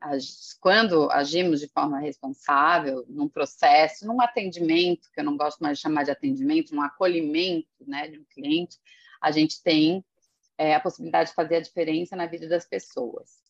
[0.61, 5.83] Quando agimos de forma responsável, num processo, num atendimento, que eu não gosto mais de
[5.83, 8.79] chamar de atendimento, num acolhimento, né, de um cliente,
[9.21, 10.03] a gente tem
[10.57, 13.43] é, a possibilidade de fazer a diferença na vida das pessoas.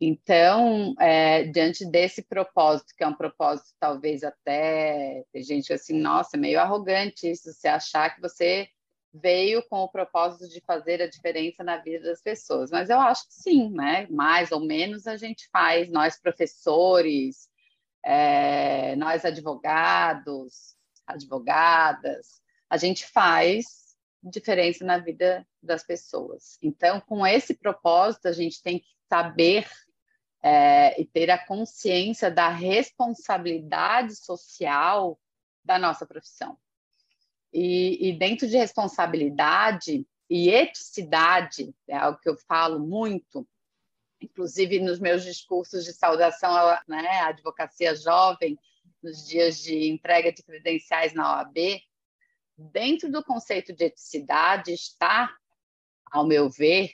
[0.00, 6.38] Então, é, diante desse propósito, que é um propósito talvez até, tem gente assim, nossa,
[6.38, 8.68] meio arrogante isso, você achar que você
[9.12, 12.70] veio com o propósito de fazer a diferença na vida das pessoas.
[12.70, 14.06] Mas eu acho que sim, né?
[14.10, 17.48] Mais ou menos a gente faz, nós professores,
[18.04, 26.58] é, nós advogados, advogadas, a gente faz diferença na vida das pessoas.
[26.62, 29.66] Então, com esse propósito, a gente tem que saber
[30.42, 35.18] é, e ter a consciência da responsabilidade social
[35.64, 36.58] da nossa profissão.
[37.60, 43.44] E, e, dentro de responsabilidade e eticidade, é algo que eu falo muito,
[44.20, 46.54] inclusive nos meus discursos de saudação
[46.86, 48.56] né, à advocacia jovem,
[49.02, 51.82] nos dias de entrega de credenciais na OAB,
[52.56, 55.28] dentro do conceito de eticidade está,
[56.12, 56.92] ao meu ver,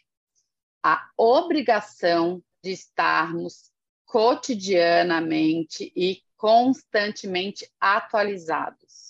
[0.82, 3.70] a obrigação de estarmos
[4.06, 9.03] cotidianamente e constantemente atualizados.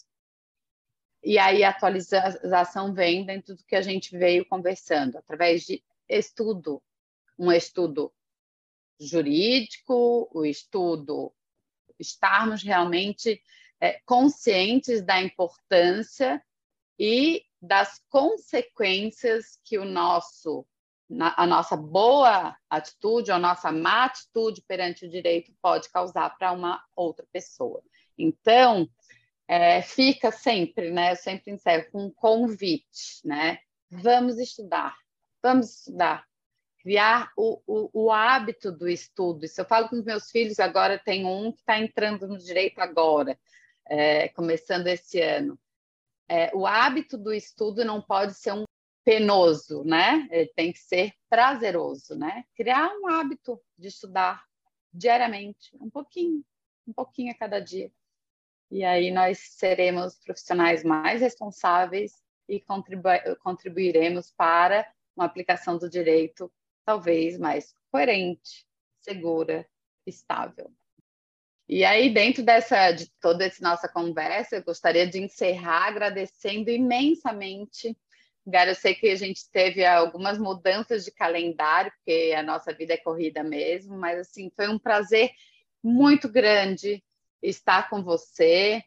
[1.24, 6.82] E aí a atualização vem dentro do que a gente veio conversando, através de estudo,
[7.38, 8.12] um estudo
[9.00, 11.32] jurídico, o estudo
[11.98, 13.42] estarmos realmente
[13.80, 16.42] é, conscientes da importância
[16.98, 20.66] e das consequências que o nosso
[21.36, 26.82] a nossa boa atitude, a nossa má atitude perante o direito pode causar para uma
[26.96, 27.82] outra pessoa.
[28.16, 28.88] Então,
[29.46, 31.12] é, fica sempre, né?
[31.12, 33.58] Eu sempre encerro com um convite, né?
[33.90, 34.96] Vamos estudar,
[35.42, 36.26] vamos estudar,
[36.78, 39.44] criar o, o, o, hábito do estudo.
[39.44, 42.78] Isso eu falo com os meus filhos, agora tem um que está entrando no direito
[42.78, 43.38] agora,
[43.86, 45.58] é, começando esse ano.
[46.28, 48.64] É, o hábito do estudo não pode ser um
[49.04, 50.26] penoso, né?
[50.30, 52.44] Ele tem que ser prazeroso, né?
[52.56, 54.42] Criar um hábito de estudar
[54.92, 56.42] diariamente, um pouquinho,
[56.86, 57.92] um pouquinho a cada dia.
[58.70, 62.12] E aí nós seremos profissionais mais responsáveis
[62.48, 63.08] e contribu
[63.42, 64.86] contribuiremos para
[65.16, 66.52] uma aplicação do direito
[66.84, 68.66] talvez mais coerente,
[69.00, 69.66] segura,
[70.06, 70.70] estável.
[71.66, 77.96] E aí, dentro dessa, de toda essa nossa conversa, eu gostaria de encerrar agradecendo imensamente.
[78.46, 82.92] Gara, eu sei que a gente teve algumas mudanças de calendário, porque a nossa vida
[82.92, 85.30] é corrida mesmo, mas assim, foi um prazer
[85.82, 87.02] muito grande
[87.44, 88.82] estar com você,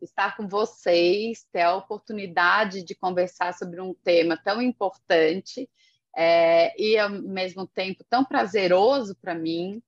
[0.00, 5.68] estar com vocês, ter a oportunidade de conversar sobre um tema tão importante
[6.16, 9.82] é, e ao mesmo tempo tão prazeroso para mim.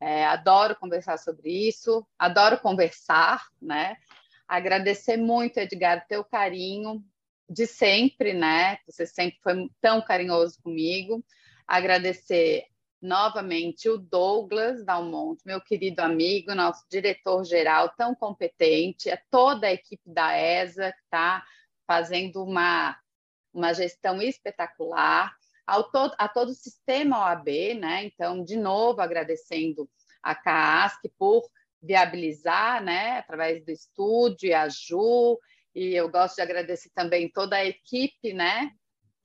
[0.00, 3.96] É, adoro conversar sobre isso, adoro conversar, né?
[4.48, 7.04] Agradecer muito, Edgar, teu carinho
[7.48, 8.78] de sempre, né?
[8.86, 11.24] Você sempre foi tão carinhoso comigo.
[11.68, 12.66] Agradecer
[13.02, 20.08] novamente o Douglas Dalmonte, meu querido amigo, nosso diretor-geral tão competente, a toda a equipe
[20.08, 21.44] da ESA que está
[21.84, 22.96] fazendo uma,
[23.52, 25.34] uma gestão espetacular
[25.66, 28.04] ao todo, a todo o sistema OAB, né?
[28.04, 29.90] Então, de novo, agradecendo
[30.22, 31.42] a CAASC por
[31.82, 35.40] viabilizar, né, através do estúdio e a Ju,
[35.74, 38.70] e eu gosto de agradecer também toda a equipe, né,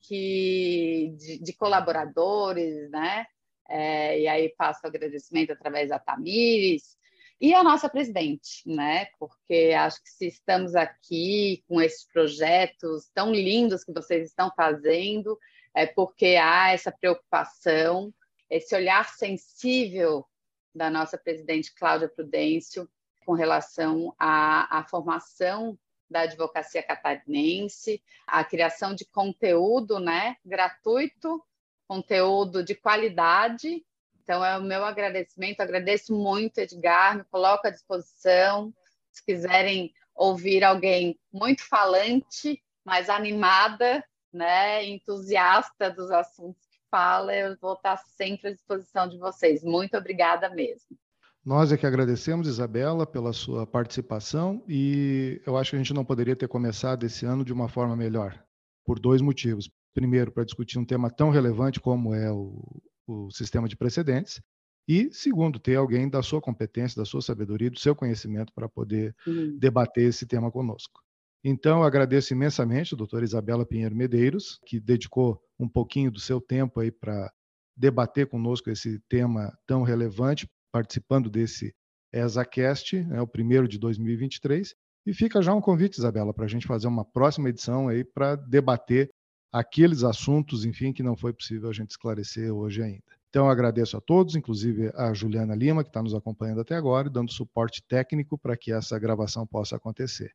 [0.00, 3.26] que, de, de colaboradores, né,
[3.68, 6.96] é, e aí faço agradecimento através da Tamires,
[7.40, 9.06] e a nossa presidente, né?
[9.18, 15.38] Porque acho que se estamos aqui com esses projetos tão lindos que vocês estão fazendo,
[15.72, 18.12] é porque há essa preocupação,
[18.50, 20.26] esse olhar sensível
[20.74, 22.88] da nossa presidente Cláudia Prudêncio
[23.24, 25.78] com relação à, à formação
[26.10, 31.44] da advocacia catarinense, a criação de conteúdo né, gratuito,
[31.88, 33.82] conteúdo de qualidade.
[34.22, 35.60] Então, é o meu agradecimento.
[35.60, 38.72] Agradeço muito, Edgar, me coloco à disposição.
[39.10, 47.56] Se quiserem ouvir alguém muito falante, mas animada, né, entusiasta dos assuntos que fala, eu
[47.60, 49.64] vou estar sempre à disposição de vocês.
[49.64, 50.96] Muito obrigada mesmo.
[51.44, 56.04] Nós é que agradecemos, Isabela, pela sua participação e eu acho que a gente não
[56.04, 58.38] poderia ter começado esse ano de uma forma melhor,
[58.84, 59.70] por dois motivos.
[59.94, 62.62] Primeiro, para discutir um tema tão relevante como é o,
[63.06, 64.40] o sistema de precedentes,
[64.88, 69.14] e segundo, ter alguém da sua competência, da sua sabedoria, do seu conhecimento para poder
[69.26, 69.58] uhum.
[69.58, 71.02] debater esse tema conosco.
[71.44, 76.80] Então, agradeço imensamente a doutora Isabela Pinheiro Medeiros, que dedicou um pouquinho do seu tempo
[76.80, 77.30] aí para
[77.76, 81.74] debater conosco esse tema tão relevante, participando desse
[82.12, 84.74] ESACast, né, o primeiro de 2023.
[85.06, 88.36] E fica já um convite, Isabela, para a gente fazer uma próxima edição aí para
[88.36, 89.10] debater
[89.52, 93.18] aqueles assuntos, enfim, que não foi possível a gente esclarecer hoje ainda.
[93.28, 97.12] Então, agradeço a todos, inclusive a Juliana Lima, que está nos acompanhando até agora e
[97.12, 100.32] dando suporte técnico para que essa gravação possa acontecer.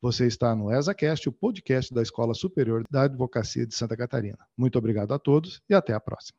[0.00, 4.38] Você está no ESACast, o podcast da Escola Superior da Advocacia de Santa Catarina.
[4.56, 6.38] Muito obrigado a todos e até a próxima.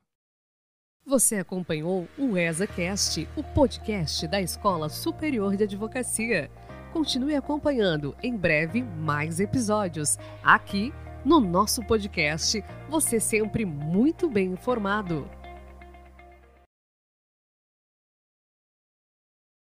[1.06, 6.52] Você acompanhou o ESACast, o podcast da Escola Superior de Advocacia.
[6.94, 10.18] Continue acompanhando, em breve, mais episódios.
[10.44, 10.94] Aqui,
[11.28, 15.30] no nosso podcast, você sempre muito bem informado.